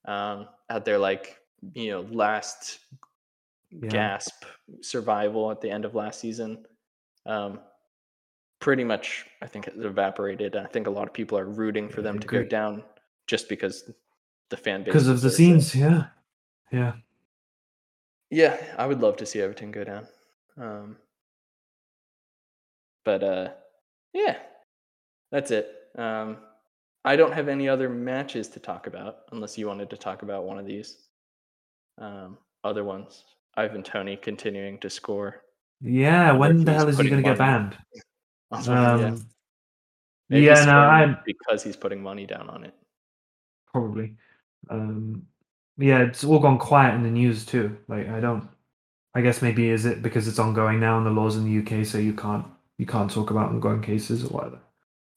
[0.07, 1.39] um, at their like
[1.75, 2.79] you know last
[3.71, 3.89] yeah.
[3.89, 4.45] gasp
[4.81, 6.65] survival at the end of last season
[7.27, 7.61] um,
[8.61, 10.57] pretty much I think has evaporated.
[10.57, 12.83] I think a lot of people are rooting for them to go down
[13.27, 13.91] just because
[14.51, 15.75] the fan base because of the scenes.
[15.75, 15.81] It.
[15.81, 16.05] Yeah,
[16.71, 16.93] yeah,
[18.31, 18.57] yeah.
[18.79, 20.07] I would love to see Everton go down.
[20.59, 20.97] Um,
[23.05, 23.49] but uh,
[24.13, 24.37] yeah,
[25.31, 25.73] that's it.
[25.97, 26.39] Um,
[27.05, 30.45] I don't have any other matches to talk about unless you wanted to talk about
[30.45, 30.97] one of these
[31.99, 33.25] um, other ones.
[33.57, 35.43] Ivan Toney continuing to score.
[35.81, 37.77] Yeah, when the hell is he going to get banned?
[38.53, 39.27] Um,
[40.29, 42.75] yeah, yeah no, I'm because he's putting money down on it.
[43.73, 44.15] Probably.
[44.71, 45.27] Um,
[45.79, 47.77] yeah, it's all gone quiet in the news too.
[47.89, 48.49] Like I don't.
[49.15, 51.85] I guess maybe is it because it's ongoing now and the laws in the UK,
[51.85, 52.47] so you can't
[52.79, 54.61] you can't talk about ongoing cases or whatever.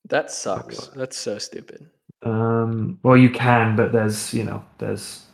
[0.07, 0.87] That sucks.
[0.87, 1.87] That's so stupid.
[2.23, 5.25] Um, well, you can, but there's you know there's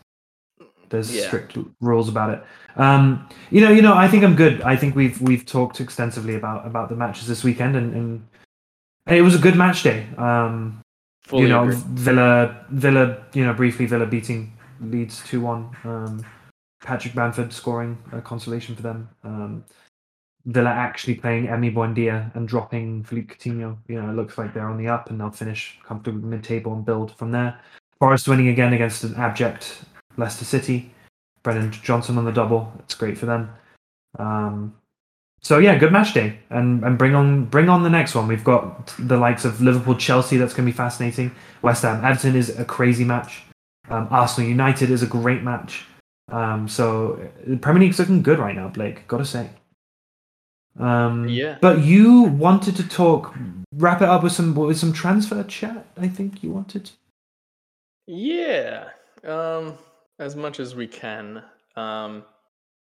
[0.89, 1.27] there's yeah.
[1.27, 2.43] strict rules about it.
[2.77, 4.61] Um, you know, you know, I think I'm good.
[4.61, 8.27] I think we've we've talked extensively about about the matches this weekend, and, and
[9.07, 10.07] it was a good match day.
[10.17, 10.81] Um,
[11.23, 11.81] Fully you know, agree.
[11.87, 15.69] Villa, Villa, you know, briefly Villa beating Leeds two one.
[15.83, 16.25] Um,
[16.83, 19.09] Patrick Bamford scoring a consolation for them.
[19.23, 19.65] Um,
[20.45, 23.77] Villa actually playing Emi Buendia and dropping Philippe Coutinho.
[23.87, 26.85] You know, it looks like they're on the up and they'll finish comfortably mid-table and
[26.85, 27.59] build from there.
[27.99, 29.85] Forest winning again against an abject
[30.17, 30.91] Leicester City.
[31.43, 32.73] Brennan Johnson on the double.
[32.79, 33.53] It's great for them.
[34.17, 34.75] Um,
[35.41, 38.27] so yeah, good match day, and and bring on bring on the next one.
[38.27, 40.37] We've got the likes of Liverpool, Chelsea.
[40.37, 41.31] That's going to be fascinating.
[41.61, 43.43] West Ham, Everton is a crazy match.
[43.89, 45.85] Um, Arsenal United is a great match.
[46.31, 49.07] Um, so the Premier League's looking good right now, Blake.
[49.07, 49.51] Got to say.
[50.79, 51.59] Um, yeah.
[51.61, 53.35] But you wanted to talk,
[53.75, 55.85] wrap it up with some with some transfer chat.
[55.95, 56.89] I think you wanted.
[58.07, 58.89] Yeah.
[59.23, 59.77] Um,
[60.19, 61.43] as much as we can.
[61.75, 62.23] Um,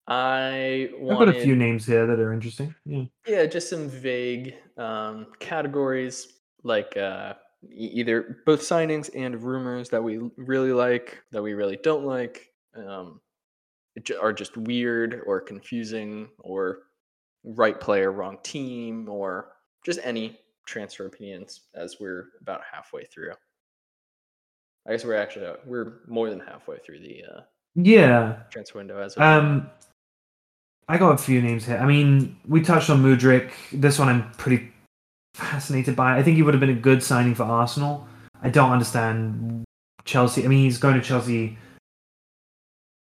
[0.07, 2.73] I wanted, I've got a few names here that are interesting.
[2.85, 3.05] Yeah.
[3.27, 7.33] Yeah, just some vague um, categories like uh,
[7.71, 13.19] either both signings and rumors that we really like, that we really don't like, um,
[14.21, 16.79] are just weird or confusing or
[17.43, 19.53] right player, wrong team, or
[19.85, 23.31] just any transfer opinions as we're about halfway through.
[24.87, 27.41] I guess we're actually we're more than halfway through the uh,
[27.75, 29.39] yeah transfer window as well.
[29.39, 29.69] um.
[30.89, 31.75] I got a few names here.
[31.77, 33.51] I mean, we touched on Mudryk.
[33.73, 34.71] This one I'm pretty
[35.33, 36.17] fascinated by.
[36.17, 38.07] I think he would have been a good signing for Arsenal.
[38.41, 39.65] I don't understand
[40.05, 40.45] Chelsea.
[40.45, 41.57] I mean, he's going to Chelsea.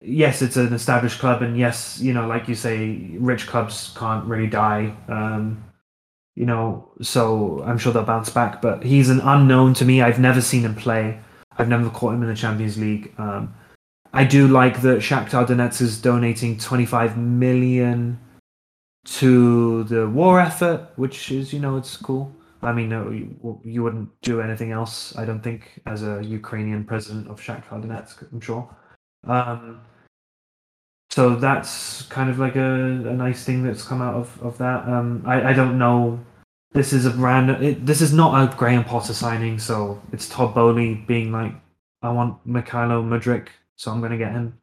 [0.01, 4.25] Yes, it's an established club, and yes, you know, like you say, rich clubs can't
[4.25, 4.97] really die.
[5.09, 5.63] Um,
[6.35, 8.63] you know, so I'm sure they'll bounce back.
[8.63, 10.01] But he's an unknown to me.
[10.01, 11.21] I've never seen him play.
[11.59, 13.13] I've never caught him in the Champions League.
[13.19, 13.55] Um,
[14.13, 18.19] I do like that Shakhtar Donetsk is donating 25 million
[19.05, 22.35] to the war effort, which is, you know, it's cool.
[22.63, 26.85] I mean, no, you, you wouldn't do anything else, I don't think, as a Ukrainian
[26.85, 28.75] president of Shakhtar Donetsk, I'm sure.
[29.25, 29.81] Um,
[31.11, 34.89] so that's kind of like a, a nice thing that's come out of, of that.
[34.89, 36.21] Um, I, I don't know
[36.77, 37.63] this is a random.
[37.63, 41.53] It, this is not a Graham Potter signing, so it's Todd Boehly being like,
[42.03, 44.59] "I want Mykhailo Mudryk, so I'm going to get him."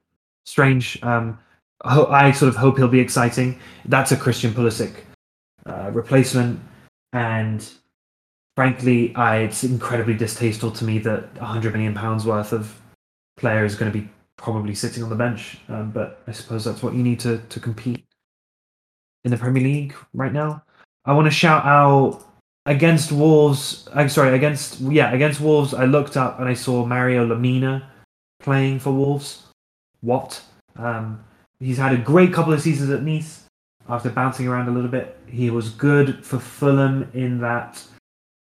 [0.45, 1.01] Strange.
[1.03, 1.39] Um,
[1.83, 3.59] I sort of hope he'll be exciting.
[3.85, 4.93] That's a Christian Pulisic
[5.65, 6.61] uh, replacement,
[7.11, 7.67] and
[8.55, 12.79] frankly, I, it's incredibly distasteful to me that 100 million pounds worth of
[13.35, 14.07] player is going to be
[14.37, 15.57] probably sitting on the bench.
[15.67, 18.05] Um, but I suppose that's what you need to to compete
[19.25, 20.63] in the Premier League right now.
[21.05, 22.23] I want to shout out
[22.65, 23.87] against Wolves.
[23.93, 25.73] I'm sorry, against yeah, against Wolves.
[25.73, 27.83] I looked up and I saw Mario Lemina
[28.39, 29.43] playing for Wolves.
[30.01, 30.41] What?
[30.75, 31.23] Um,
[31.59, 33.41] he's had a great couple of seasons at Nice.
[33.89, 37.83] After bouncing around a little bit, he was good for Fulham in that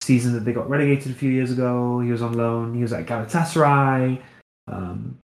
[0.00, 2.00] season that they got relegated a few years ago.
[2.00, 2.74] He was on loan.
[2.74, 4.20] He was at Galatasaray.
[4.66, 5.18] Um,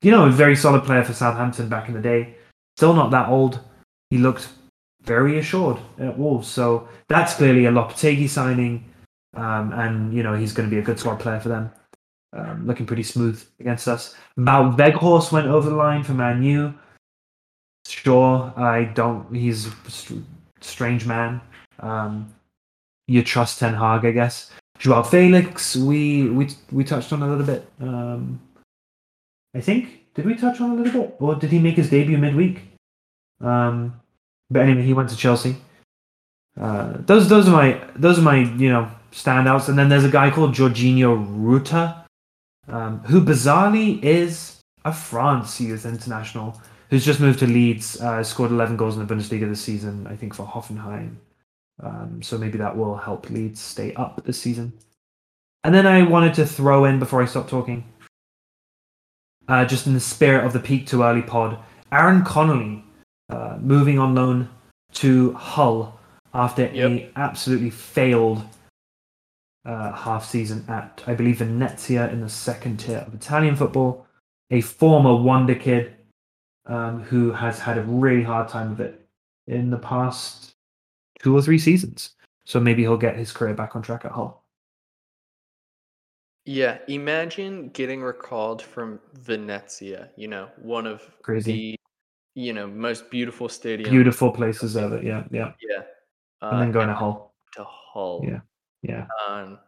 [0.00, 2.36] you know, a very solid player for Southampton back in the day.
[2.78, 3.60] Still not that old.
[4.08, 4.48] He looked
[5.04, 6.48] very assured at Wolves.
[6.48, 8.84] So that's clearly a Lopetegui signing.
[9.34, 11.70] um, and you know he's going to be a good squad player for them.
[12.32, 14.14] Um, looking pretty smooth against us.
[14.38, 16.74] Wout Weghorst went over the line for Man U.
[17.86, 19.34] Sure, I don't.
[19.34, 20.14] He's a str-
[20.60, 21.40] strange man.
[21.80, 22.32] Um,
[23.08, 24.50] you trust Ten Hag, I guess.
[24.78, 27.68] Joao Felix, we we we touched on a little bit.
[27.80, 28.40] Um,
[29.54, 32.18] I think did we touch on a little bit, or did he make his debut
[32.18, 32.62] midweek?
[33.40, 33.99] Um,
[34.50, 35.56] but anyway, he went to Chelsea.
[36.60, 39.68] Uh, those those are my those are my you know standouts.
[39.68, 41.94] And then there's a guy called Georginio Rutter,
[42.68, 48.00] um, who bizarrely is a France youth international who's just moved to Leeds.
[48.00, 51.16] Uh, scored 11 goals in the Bundesliga this season, I think for Hoffenheim.
[51.82, 54.72] Um, so maybe that will help Leeds stay up this season.
[55.64, 57.84] And then I wanted to throw in before I stop talking,
[59.48, 61.58] uh, just in the spirit of the peak too early pod,
[61.92, 62.84] Aaron Connolly
[63.30, 64.48] uh, moving on loan
[64.94, 65.98] to Hull
[66.34, 66.90] after Yep.
[66.90, 68.42] a absolutely failed
[69.64, 74.06] uh, half season at, I believe, Venezia in the second tier of Italian football.
[74.50, 75.94] A former wonder kid
[76.66, 79.06] um, who has had a really hard time of it
[79.46, 80.54] in the past
[81.20, 82.14] two or three seasons.
[82.44, 84.42] So maybe he'll get his career back on track at Hull.
[86.46, 91.76] Yeah, imagine getting recalled from Venezia, you know, one of Crazy.
[92.34, 95.04] You know, most beautiful stadium, Beautiful places it.
[95.04, 95.52] Yeah, yeah.
[95.60, 95.82] Yeah.
[96.42, 97.34] Uh, And then going to Hull.
[97.54, 98.24] to Hull.
[98.24, 98.40] Yeah.
[98.82, 99.06] Yeah.
[99.28, 99.58] Um,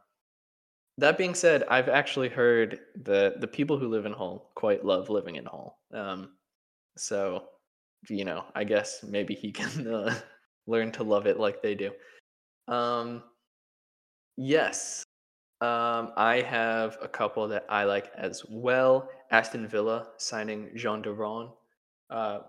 [0.98, 5.10] that being said, I've actually heard the the people who live in Hull quite love
[5.10, 5.78] living in Hull.
[5.92, 6.30] Um,
[6.96, 7.48] so,
[8.08, 10.14] you know, I guess maybe he can uh,
[10.66, 11.90] learn to love it like they do.
[12.68, 13.22] Um,
[14.36, 15.04] yes,
[15.60, 19.08] um, I have a couple that I like as well.
[19.30, 21.48] Aston Villa signing Jhon Duran,
[22.10, 22.40] uh,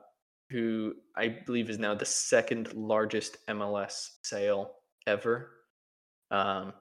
[0.53, 4.75] who I believe is now the second largest MLS sale
[5.07, 5.49] ever.
[6.29, 6.73] Um,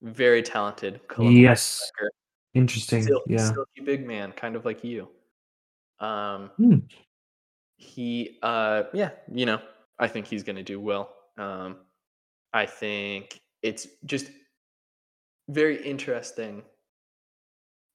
[0.00, 1.00] very talented.
[1.18, 1.62] Yes.
[1.62, 2.10] striker.
[2.54, 3.02] Interesting.
[3.04, 3.52] Sil- yeah.
[3.52, 5.06] silky big man, kind of like you.
[6.00, 6.78] Um, Hmm.
[7.76, 9.60] he, uh, yeah, you know,
[9.98, 11.14] I think he's going to do well.
[11.36, 11.76] Um,
[12.54, 14.30] I think it's just
[15.48, 16.62] very interesting.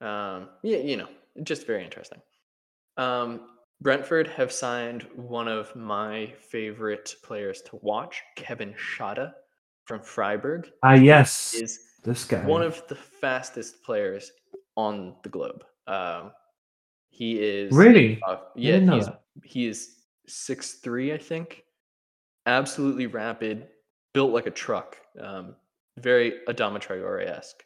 [0.02, 1.10] Um, yeah, you know,
[1.42, 2.22] just very interesting.
[2.98, 9.32] Um, Brentford have signed one of my favorite players to watch, Kevin Schade
[9.86, 10.70] from Freiburg.
[10.84, 11.54] Ah, yes.
[11.54, 12.44] Is This guy.
[12.46, 14.32] one of the fastest players
[14.76, 15.64] on the globe.
[15.88, 16.32] Um,
[17.10, 18.20] he is really?
[18.28, 19.10] uh, yeah, he's
[19.44, 19.96] he is
[20.28, 21.64] six three, I think.
[22.46, 23.68] Absolutely rapid,
[24.14, 24.98] built like a truck.
[25.20, 25.56] Um,
[25.98, 27.64] very Adama Traore esque.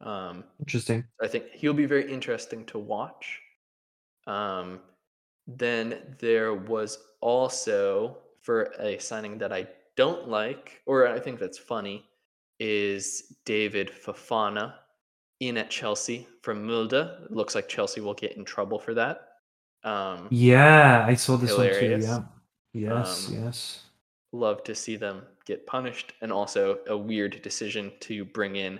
[0.00, 1.04] Um, Interesting.
[1.22, 3.40] I think he'll be very interesting to watch.
[4.26, 4.80] Um,
[5.58, 11.58] then there was also for a signing that I don't like, or I think that's
[11.58, 12.06] funny,
[12.58, 14.74] is David Fofana
[15.40, 16.92] in at Chelsea from Molde.
[17.24, 19.28] It looks like Chelsea will get in trouble for that.
[19.84, 22.06] Um, Yeah, I saw this Hilarious.
[22.06, 22.28] one too.
[22.80, 22.88] Yeah.
[23.02, 23.82] Yes, Um, yes.
[24.32, 28.78] love to see them get punished, and also a weird decision to bring in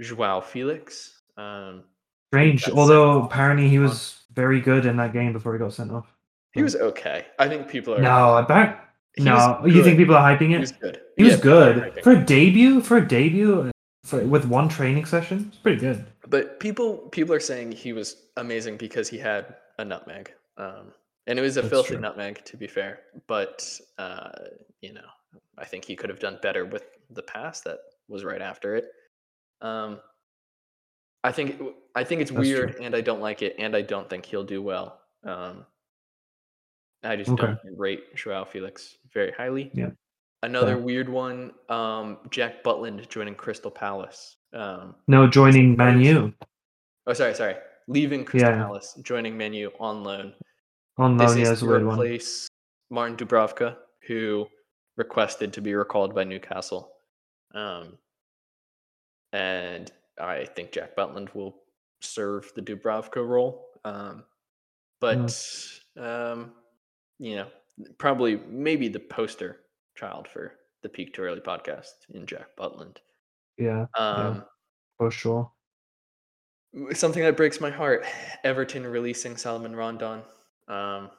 [0.00, 1.22] Joao Felix.
[1.36, 1.84] Um,
[2.30, 2.68] Strange.
[2.70, 6.06] Although apparently he was very good in that game before he got sent off.
[6.52, 7.26] he was okay.
[7.38, 8.00] I think people are.
[8.00, 8.84] No, I bet.
[9.18, 10.54] No, you think people are hyping it?
[10.54, 11.00] He was good.
[11.16, 12.80] He was Yeah, good for a debut.
[12.80, 13.70] For a debut, uh,
[14.04, 16.06] for, with one training session, it's pretty good.
[16.28, 20.32] But people people are saying he was amazing because he had a nutmeg.
[20.56, 20.92] Um,
[21.26, 22.00] and it was a That's filthy true.
[22.00, 23.00] nutmeg, to be fair.
[23.26, 23.68] But
[23.98, 24.30] uh,
[24.82, 25.08] you know,
[25.56, 28.84] I think he could have done better with the pass that was right after it.
[29.62, 29.98] Um,
[31.24, 31.60] I think
[31.94, 32.84] I think it's That's weird, true.
[32.84, 35.00] and I don't like it, and I don't think he'll do well.
[35.24, 35.66] Um,
[37.02, 37.46] I just Okay.
[37.46, 39.70] don't rate Joao Felix very highly.
[39.74, 39.90] Yeah.
[40.42, 40.78] Another Fair.
[40.84, 44.36] weird one, um, Jack Butland joining Crystal Palace.
[44.52, 46.00] Um, No, joining Man.
[46.00, 46.32] U
[47.06, 47.56] Oh, sorry, sorry.
[47.88, 48.62] Leaving Crystal Yeah.
[48.62, 50.34] Palace, joining Man U on loan.
[50.98, 51.38] on This loan.
[51.38, 51.94] Yeah, is to weird one.
[51.94, 52.48] replace
[52.90, 54.46] Martin Dubravka, who
[54.96, 56.92] requested to be recalled by Newcastle.
[57.54, 57.98] Um,
[59.32, 59.90] and
[60.20, 61.56] I think Jack Butland will
[62.00, 63.66] serve the Dubravka role.
[63.84, 64.24] Um,
[65.00, 65.36] but,
[65.96, 66.52] um,
[67.18, 67.46] you know,
[67.98, 69.60] probably maybe the poster
[69.96, 70.52] child for
[70.82, 72.96] the Peak Too Early podcast in Jack Butland.
[73.56, 74.44] Yeah, Um,
[74.96, 75.50] for sure.
[76.92, 78.04] Something that breaks my heart:
[78.44, 80.22] Everton releasing Salomón Rondón.
[80.72, 81.10] Um,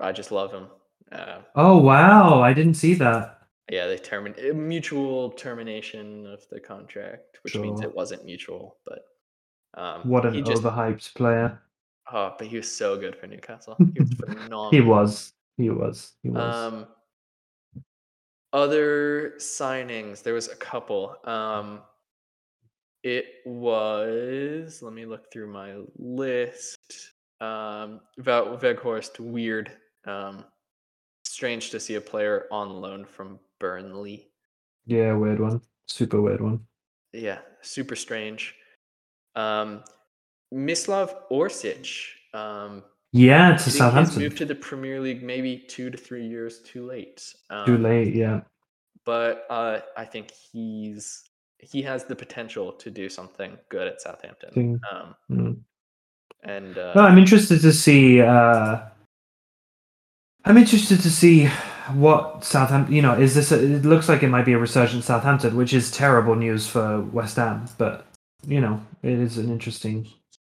[0.00, 0.68] I just love him.
[1.10, 3.35] Uh, Oh wow, I didn't see that.
[3.70, 8.76] Yeah, they termin mutual termination of the contract, which means it wasn't mutual.
[8.86, 9.04] But
[9.74, 11.60] um, What an just overhyped player.
[12.12, 13.76] oh, but he was so good for Newcastle.
[13.94, 14.70] He was phenomenal.
[14.70, 15.32] He was.
[15.56, 16.12] He was.
[16.22, 16.54] He was.
[16.54, 16.86] Um,
[18.52, 21.16] other signings, there was a couple.
[21.24, 21.80] Um,
[23.02, 24.80] It was.
[24.82, 27.12] Let me look through my list.
[27.40, 29.72] Um, Wout Weghorst, weird.
[30.06, 30.44] Um,
[31.24, 34.28] strange to see a player on loan from Burnley.
[34.86, 35.60] Yeah, weird one.
[35.86, 36.60] Super weird one.
[37.12, 38.54] Yeah, super strange.
[39.34, 39.82] Um,
[40.54, 41.88] Mislav Orsic.
[42.34, 44.22] Um, Yeah, to I think he's Southampton.
[44.22, 47.22] moved to the Premier League maybe two to three years too late.
[47.50, 48.14] Um, Too late.
[48.14, 48.40] Yeah.
[49.04, 51.22] but uh, I think he's
[51.58, 54.80] he has the potential to do something good at Southampton.
[54.90, 55.56] Um, Mm.
[56.44, 58.20] and uh, No, I'm interested to see.
[58.20, 58.80] Uh,
[60.44, 61.48] I'm interested to see
[61.94, 62.94] what Southampton.
[62.94, 63.52] You know, is this?
[63.52, 67.00] A, it looks like it might be a resurgent Southampton, which is terrible news for
[67.02, 67.66] West Ham.
[67.78, 68.06] But
[68.46, 70.08] you know, it is an interesting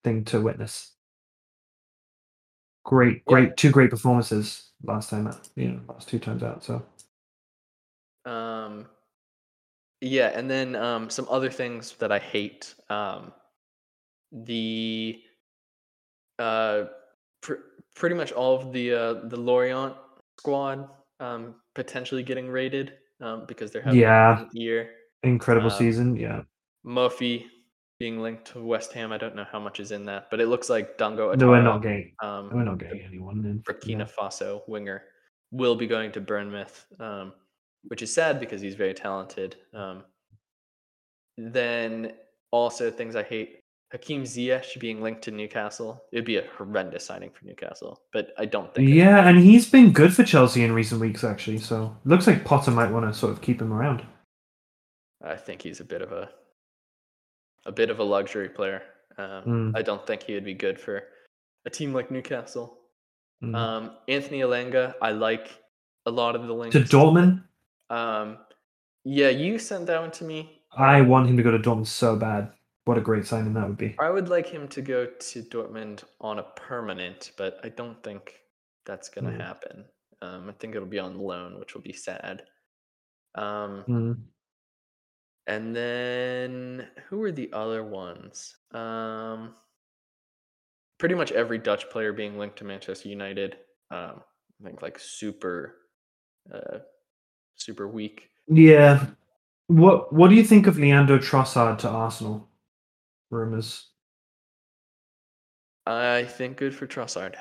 [0.04, 0.92] thing to witness.
[2.84, 5.48] Great, great, two great performances last time out.
[5.56, 6.64] You know, last two times out.
[6.64, 6.84] So
[8.26, 8.88] Um,
[10.02, 12.74] yeah, and then um, some other things that I hate.
[12.90, 13.34] Um,
[14.32, 15.22] the
[16.40, 16.86] uh,
[17.42, 17.66] pr-
[17.96, 19.96] pretty much all of the uh, the Lorient
[20.40, 20.90] squad
[21.22, 24.42] um, potentially getting rated um, because they're having Yeah.
[24.42, 24.90] a year.
[25.24, 26.16] incredible Um, season.
[26.16, 26.42] Yeah,
[26.86, 27.46] Moffi
[28.00, 29.12] being linked to West Ham.
[29.12, 31.62] I don't know how much is in that, but it looks like Dango no, we're
[31.62, 32.14] not getting.
[32.24, 33.62] um, We're not getting anyone in.
[33.62, 34.06] Burkina yeah.
[34.20, 35.04] Faso winger
[35.52, 37.34] will be going to Bournemouth, um,
[37.84, 39.56] which is sad because he's very talented.
[39.74, 40.04] Um,
[41.38, 42.14] then
[42.52, 43.60] also things I hate:
[43.92, 46.02] Hakim Ziyech being linked to Newcastle.
[46.14, 48.90] It'd be a horrendous signing for Newcastle, but I don't think.
[48.90, 51.58] Yeah, and he's been good for Chelsea in recent weeks, actually.
[51.58, 54.04] So looks like Potter might want to sort of keep him around.
[55.24, 56.30] I think he's a bit of a
[57.66, 58.82] a bit of a luxury player.
[59.18, 59.78] Um, Mm.
[59.78, 61.04] I don't think he would be good for
[61.66, 62.78] a team like Newcastle.
[63.44, 63.56] Mm.
[63.56, 65.50] Um, Anthony Elanga, I like
[66.06, 67.44] a lot of the links to Dortmund,
[67.90, 68.38] Um,
[69.04, 70.62] yeah, you sent that one to me.
[70.76, 72.52] I want him to go to Dortmund so bad.
[72.86, 73.96] What a great signing that would be.
[74.00, 78.40] I would like him to go to Dortmund on a permanent, but I don't think
[78.86, 79.42] that's going to Mm.
[79.42, 79.86] happen.
[80.22, 82.44] Um, I think it'll be on loan, which will be sad.
[83.36, 84.24] Um, Mm.
[85.48, 88.58] and then who are the other ones?
[88.72, 89.56] Um,
[90.98, 93.58] pretty much every Dutch player being linked to Manchester United.
[93.92, 94.24] Um,
[94.60, 95.88] I think like super,
[96.52, 96.80] uh,
[97.56, 98.30] super weak.
[98.48, 99.08] Yeah.
[99.68, 102.48] What What do you think of Leandro Trossard to Arsenal?
[103.32, 103.88] Rumors.
[105.88, 107.36] I think good for Trossard.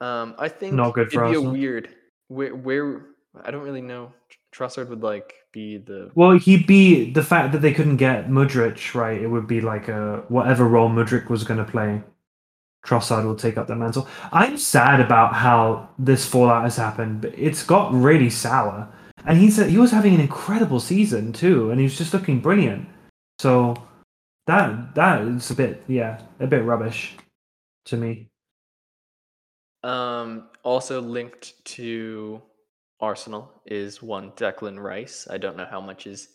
[0.00, 1.50] Um, I think Not good for it'd be Arsenal?
[1.50, 1.88] a weird
[2.28, 3.06] where where
[3.44, 4.12] I don't really know.
[4.54, 8.94] Trossard would like be the Well, he'd be the fact that they couldn't get Mudryk
[8.94, 9.20] right.
[9.20, 12.02] It would be like a whatever role Mudryk was going to play.
[12.86, 14.08] Trossard will take up that mantle.
[14.32, 18.88] I'm sad about how this fallout has happened, but it's got really sour.
[19.26, 22.88] And he's he was having an incredible season too, and he was just looking brilliant.
[23.40, 23.76] So
[24.48, 27.14] that that is a bit yeah a bit rubbish
[27.84, 28.28] to me.
[29.84, 32.42] um also linked to
[33.00, 35.28] Arsenal is one Declan Rice.
[35.30, 36.28] I don't know how much is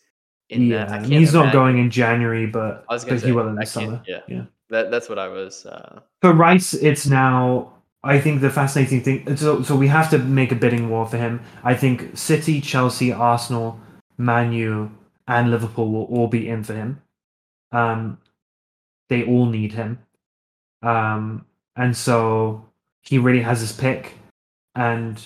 [0.50, 0.90] in yeah, that.
[0.90, 3.34] I and can't he's not going in January, but I was gonna but say he
[3.34, 4.02] will in the summer.
[4.08, 4.44] Yeah, yeah.
[4.70, 5.66] that that's what I was.
[5.66, 7.74] Uh, For Rice, it's now.
[8.06, 9.38] I think the fascinating thing.
[9.38, 11.42] So, so we have to make a bidding war for him.
[11.64, 13.80] I think City, Chelsea, Arsenal,
[14.18, 14.92] Man U,
[15.28, 17.02] and Liverpool will all be in for him.
[17.74, 18.20] Um,
[19.10, 20.00] they all need him,
[20.82, 21.46] um,
[21.76, 22.70] and so
[23.02, 24.14] he really has his pick.
[24.76, 25.20] And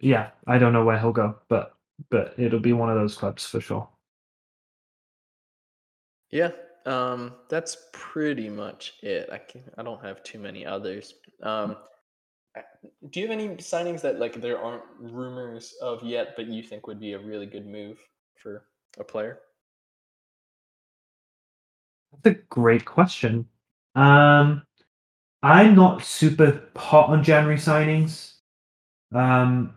[0.00, 1.74] yeah, I don't know where he'll go, but
[2.10, 3.88] but it'll be one of those clubs for sure.
[6.30, 6.50] Yeah,
[6.86, 9.28] um, that's pretty much it.
[9.32, 11.14] I can I don't have too many others.
[11.42, 11.76] Um,
[13.10, 16.86] do you have any signings that like there aren't rumors of yet, but you think
[16.86, 17.98] would be a really good move
[18.36, 18.64] for
[18.98, 19.40] a player?
[22.12, 23.48] That's a great question.
[23.94, 24.62] Um,
[25.42, 28.34] I'm not super hot on January signings.
[29.14, 29.76] Um,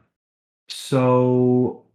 [0.69, 1.85] so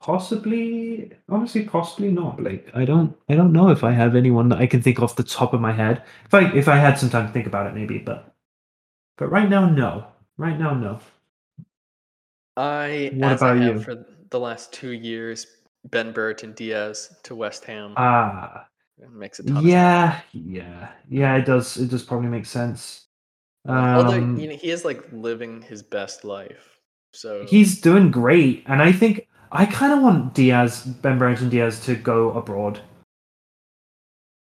[0.00, 4.58] possibly, honestly, possibly not, Like, I don't, I don't know if I have anyone that
[4.58, 6.02] I can think off the top of my head.
[6.26, 8.34] If I, if I had some time to think about it, maybe, but,
[9.18, 10.06] but right now, no.
[10.38, 11.00] Right now, no.
[12.58, 13.80] I What I about have you?
[13.80, 15.46] for the last two years,
[15.84, 21.36] Ben Brereton Diaz to West Ham Ah, It makes a ton yeah, yeah, yeah.
[21.36, 21.76] It does.
[21.76, 23.06] It does probably make sense.
[23.66, 23.76] sense.
[23.76, 26.80] Although Um, you know he is like living his best life,
[27.12, 31.84] so He's doing great, and I think I kind of want Diaz, Ben Brereton Diaz,
[31.84, 32.80] to go abroad.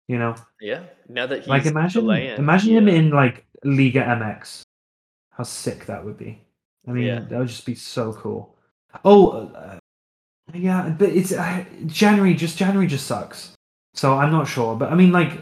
[0.07, 0.85] You know, yeah.
[1.09, 4.63] Now that he's like imagine, Chilean, imagine him in like Liga MX.
[5.31, 6.41] How sick that would be!
[6.87, 7.21] I mean, Yeah.
[7.21, 8.57] that would just be so cool.
[9.05, 9.79] Oh, uh,
[10.55, 12.35] yeah, but it's uh, January.
[12.35, 13.53] Just January just sucks.
[13.95, 15.41] So I'm not sure, but I mean, like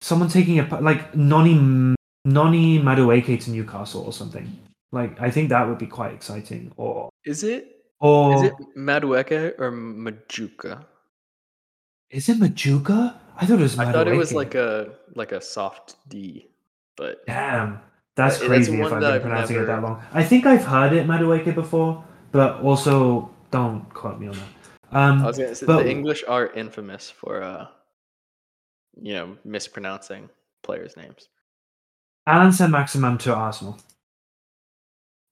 [0.00, 1.94] someone taking a like Noni
[2.24, 4.50] Noni Madueke to Newcastle or something.
[4.92, 6.72] Like I think that would be quite exciting.
[6.76, 10.84] Or Is it or is it Madueke or Majuka?
[12.10, 13.16] is it Majuka?
[13.36, 13.78] I thought it was.
[13.78, 16.48] I thought it was like a like a soft D,
[16.96, 17.80] but Damn,
[18.16, 20.02] that's Uh, that's crazy if I've been I've pronouncing it that long.
[20.12, 24.59] I think I've heard it Madueke before, but also don't quote me on that.
[24.92, 27.66] Um, I was gonna say but- the English are infamous for uh
[29.00, 30.28] you know mispronouncing
[30.62, 31.28] players' names.
[32.26, 33.78] Allan Saint-Maximin to Arsenal.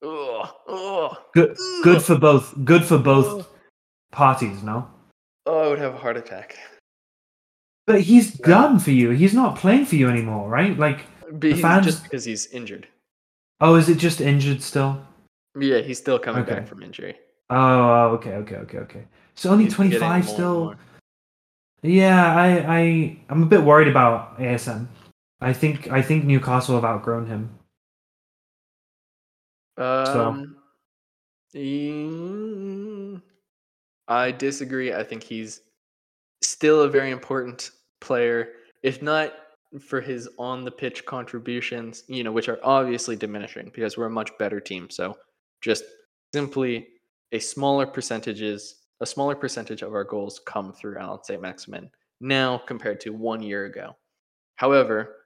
[0.05, 2.55] Ugh, ugh, Good, good for both.
[2.65, 3.05] Good for ugh.
[3.05, 3.49] both
[4.13, 4.63] parties.
[4.63, 4.89] No,
[5.47, 6.57] Oh, I would have a heart attack.
[7.87, 8.47] but he's Yeah.
[8.47, 9.11] done for you.
[9.11, 10.79] He's not playing for you anymore, right?
[10.79, 11.01] Like,
[11.33, 12.87] But he's fans- just because he's injured.
[13.61, 15.05] oh, is it just injured still?
[15.59, 16.55] Yeah, he's still coming Okay.
[16.55, 17.19] back from injury.
[17.51, 19.09] Oh, oh, okay, okay, okay, okay.
[19.39, 20.75] So only twenty five still.
[21.83, 24.89] Yeah, I, I, I'm a bit worried about ASM.
[25.41, 27.57] I think, I think Newcastle have outgrown him.
[29.77, 30.57] Um,
[31.55, 33.23] mm,
[34.09, 34.93] I disagree.
[34.93, 35.61] I think he's
[36.43, 37.71] still a very important
[38.01, 38.49] player,
[38.83, 39.35] if not
[39.79, 44.11] for his on the pitch contributions, you know, which are obviously diminishing because we're a
[44.11, 44.91] much better team.
[44.91, 45.17] So
[45.61, 45.85] just
[46.35, 46.89] simply
[47.31, 53.01] a smaller percentages, a smaller percentage of our goals come through Allan Saint-Maximin now compared
[53.01, 53.97] to one year ago.
[54.57, 55.17] However,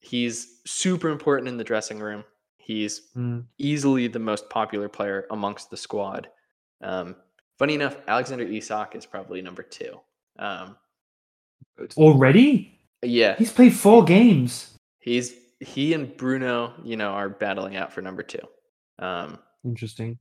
[0.00, 2.24] he's super important in the dressing room.
[2.58, 3.46] He's Mm.
[3.58, 6.28] easily the most popular player amongst the squad.
[6.82, 7.16] Um,
[7.58, 9.98] funny enough, Alexander Isak is probably number two.
[10.38, 10.76] Um,
[11.96, 14.76] Already, yeah, he's played four games.
[14.98, 18.40] he's he and Bruno, you know, are battling out for number two.
[18.98, 20.18] Um, Interesting.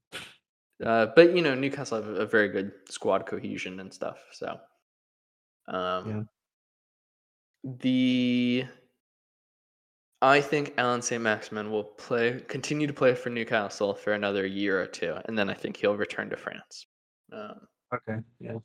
[0.83, 4.17] Uh, but you know, Newcastle have a very good squad cohesion and stuff.
[4.31, 4.59] So,
[5.67, 6.27] um,
[7.63, 8.65] the
[10.21, 14.87] I think Allan Saint-Maximin will play, continue to play for Newcastle for another year or
[14.87, 16.87] two, and then I think he'll return to France.
[17.31, 18.17] Um, Okay.
[18.39, 18.57] Yeah.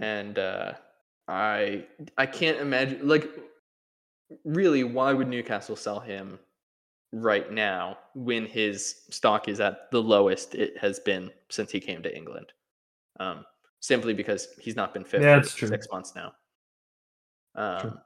[0.00, 0.74] and uh,
[1.28, 1.86] I
[2.18, 3.28] I can't imagine like
[4.44, 6.38] really why would Newcastle sell him
[7.12, 12.02] right now when his stock is at the lowest it has been since he came
[12.02, 12.52] to England?
[13.18, 13.44] Um,
[13.80, 15.68] simply because he's not been fit Yeah, for true.
[15.68, 16.32] six months now.
[17.56, 17.90] True.
[17.90, 18.00] Um,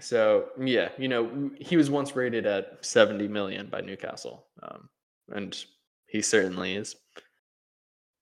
[0.00, 4.88] so yeah, you know he was once rated at seventy million by Newcastle, um,
[5.28, 5.64] and
[6.06, 6.96] he certainly is.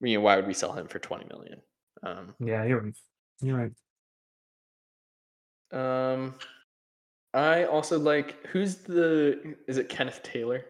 [0.01, 1.63] You know, why would we sell him for twenty million?
[2.03, 2.95] Um, Yeah, you're right.
[3.41, 3.73] You're
[5.73, 6.13] right.
[6.13, 6.35] Um,
[7.35, 10.65] I also like who's the is it Kenneth Taylor,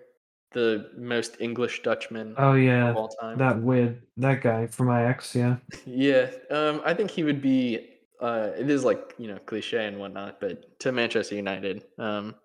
[0.52, 3.38] the most English Dutchman Oh yeah, of all time?
[3.38, 5.34] that weird that guy from my ex.
[5.34, 5.56] Yeah.
[5.86, 7.88] Yeah, um, I think he would be.
[8.20, 12.36] Uh, it is like you know cliche and whatnot, but to Manchester United, um,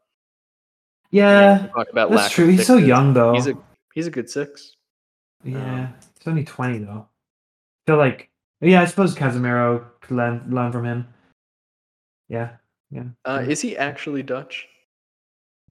[1.11, 2.47] Yeah, talk about that's true.
[2.47, 3.33] He's so young though.
[3.33, 3.53] He's a
[3.93, 4.75] he's a good six.
[5.43, 7.07] Yeah, he's only twenty though.
[7.07, 8.31] I feel like
[8.61, 11.07] yeah, I suppose Casemiro could learn learn from him.
[12.27, 12.53] Yeah,
[12.91, 13.03] yeah.
[13.25, 14.67] Uh, is he actually Dutch?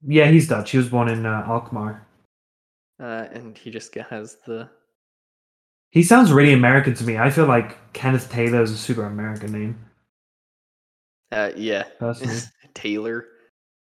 [0.07, 0.71] yeah, he's Dutch.
[0.71, 2.07] He was born in uh, Alkmaar.
[3.01, 4.69] Uh, and he just has the
[5.91, 7.19] He sounds really American to me.
[7.19, 9.79] I feel like Kenneth Taylor is a super American name.
[11.33, 12.39] uh, yeah Personally,
[12.75, 13.27] Taylor.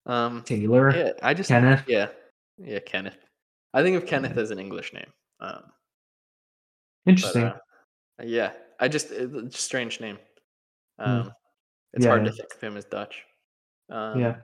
[0.06, 1.84] Um, Taylor, yeah, I just Kenneth.
[1.88, 2.08] Yeah,
[2.58, 3.18] yeah, Kenneth.
[3.74, 5.12] I think of Kenneth as an English name.
[5.40, 5.64] Um,
[7.06, 7.44] but, Interesting.
[7.45, 7.58] uh,
[8.24, 10.18] yeah, I just it's a strange name.
[11.00, 11.10] Hmm.
[11.10, 11.32] Um,
[11.94, 12.32] it's Yeah, hard yeah.
[12.32, 13.24] to think of him as Dutch.
[13.90, 14.36] Um, yeah,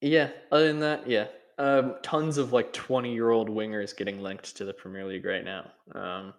[0.00, 0.30] yeah.
[0.52, 1.26] Other than that, yeah,
[1.58, 5.70] um, tons of like twenty-year-old wingers getting linked to the Premier League right now.
[5.94, 6.34] Um,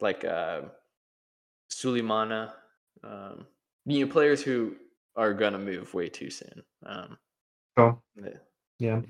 [0.00, 0.62] like uh,
[1.70, 2.52] Sulemana,
[3.04, 3.46] um,
[3.84, 4.76] you know, players who
[5.16, 6.62] are gonna move way too soon.
[6.84, 7.18] Um,
[7.76, 8.02] Cool.
[8.16, 8.40] the-
[8.78, 9.00] yeah.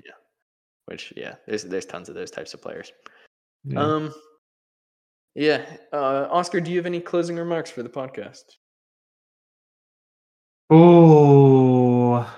[0.85, 2.91] which yeah, there's there's tons of those types of players.
[3.65, 3.81] yeah.
[3.81, 4.13] Um,
[5.35, 5.65] yeah.
[5.91, 8.43] Uh, Oscar, do you have any closing remarks for the podcast?
[10.69, 12.29] Oh,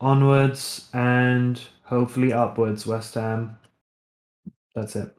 [0.00, 3.58] onwards and hopefully upwards, West Ham.
[4.74, 5.14] That's it.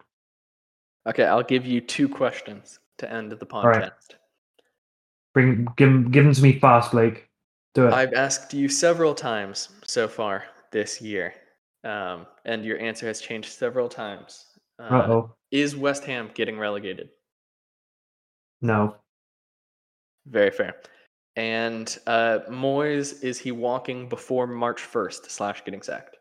[1.07, 3.63] Okay, I'll give you two questions to end the podcast.
[3.65, 3.91] right.
[5.33, 7.27] Bring give give them to me fast, Blake.
[7.73, 7.93] Do it.
[7.93, 11.33] I've asked you several times so far this year,
[11.83, 14.45] um, and your answer has changed several times.
[14.79, 15.35] Uh oh.
[15.51, 17.09] Is West Ham getting relegated?
[18.61, 18.95] No.
[20.25, 20.75] Very fair.
[21.37, 26.17] And uh, Moyes, is he walking before March 1st slash getting sacked?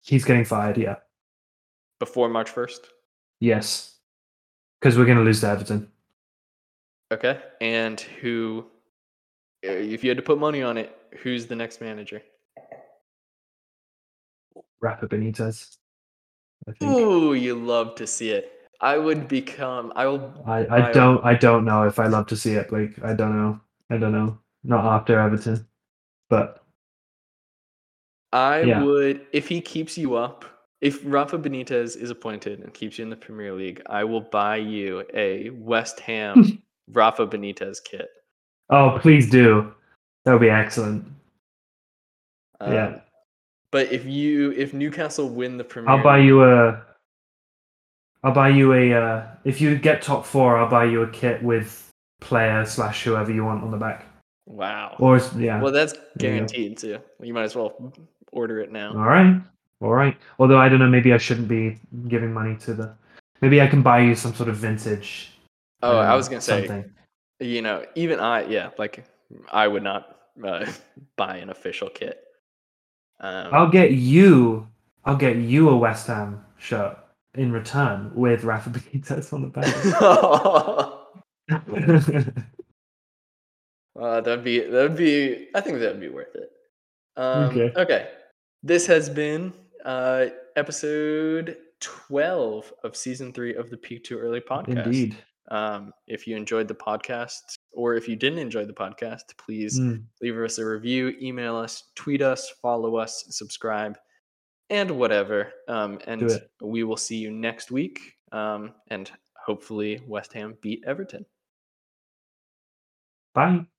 [0.00, 0.76] He's getting fired.
[0.76, 0.96] Yeah.
[2.00, 2.80] Before March 1st?
[3.38, 3.94] Yes.
[4.80, 5.88] Because we're gonna lose to Everton.
[7.12, 7.38] Okay.
[7.60, 8.66] And who,
[9.64, 12.20] uh, if you had to put money on it, who's the next manager?
[14.80, 15.76] Rafa Benitez.
[16.68, 16.90] I think.
[16.90, 18.50] Ooh, you love to see it.
[18.80, 19.92] I would become.
[19.94, 20.42] I will.
[20.44, 22.72] I, I I- don't I don't know if I love to see it.
[22.72, 23.60] Like I don't know.
[23.92, 24.38] I don't know.
[24.64, 25.66] Not after Everton,
[26.30, 26.62] but
[28.32, 28.82] I Yeah.
[28.82, 30.44] would if he keeps you up.
[30.80, 34.56] If Rafa Benitez is appointed and keeps you in the Premier League, I will buy
[34.56, 36.60] you a West Ham
[36.92, 38.08] Rafa Benitez kit.
[38.70, 39.72] oh please do.
[40.24, 41.04] That would be excellent.
[42.60, 42.86] Yeah.
[42.86, 43.00] Um,
[43.72, 46.82] But if you if Newcastle win the Premier, I'll buy you a.
[48.24, 48.92] I'll buy you a.
[48.94, 51.91] Uh, if you get top four, I'll buy you a kit with
[52.22, 54.06] player slash whoever you want on the back.
[54.46, 54.96] Wow.
[54.98, 55.60] Or yeah.
[55.60, 56.98] well, that's guaranteed too.
[57.20, 57.92] You might as well
[58.32, 58.90] order it now.
[58.90, 59.40] All right.
[59.80, 60.16] All right.
[60.38, 61.78] Although I don't know, maybe I shouldn't be
[62.08, 62.94] giving money to the.
[63.40, 65.32] Maybe I can buy you some sort of vintage.
[65.82, 66.90] Oh, I um, was gonna say, something.
[67.40, 69.04] you know, even I, yeah, like
[69.50, 70.70] I would not uh,
[71.16, 72.22] buy an official kit.
[73.20, 74.68] Um, I'll get you.
[75.04, 76.96] I'll get you a West Ham shirt
[77.34, 79.66] in return with Rafa Benitez on the back.
[84.00, 86.50] Uh, that'd be that'd be I think that'd be worth it.
[87.16, 87.72] Um, Okay.
[87.76, 88.08] okay.
[88.62, 89.52] This has been
[89.84, 90.26] uh,
[90.56, 94.86] episode twelve of season three of the Peak Too Early podcast.
[94.86, 95.16] Indeed.
[95.50, 97.40] Um, if you enjoyed the podcast,
[97.72, 101.90] or if you didn't enjoy the podcast, please Mm, leave us a review, email us,
[101.94, 103.98] tweet us, follow us, subscribe,
[104.70, 105.52] and whatever.
[105.68, 106.22] Um, and
[106.62, 108.00] we will see you next week.
[108.30, 111.26] Um, and hopefully West Ham beat Everton.
[113.34, 113.66] Bye.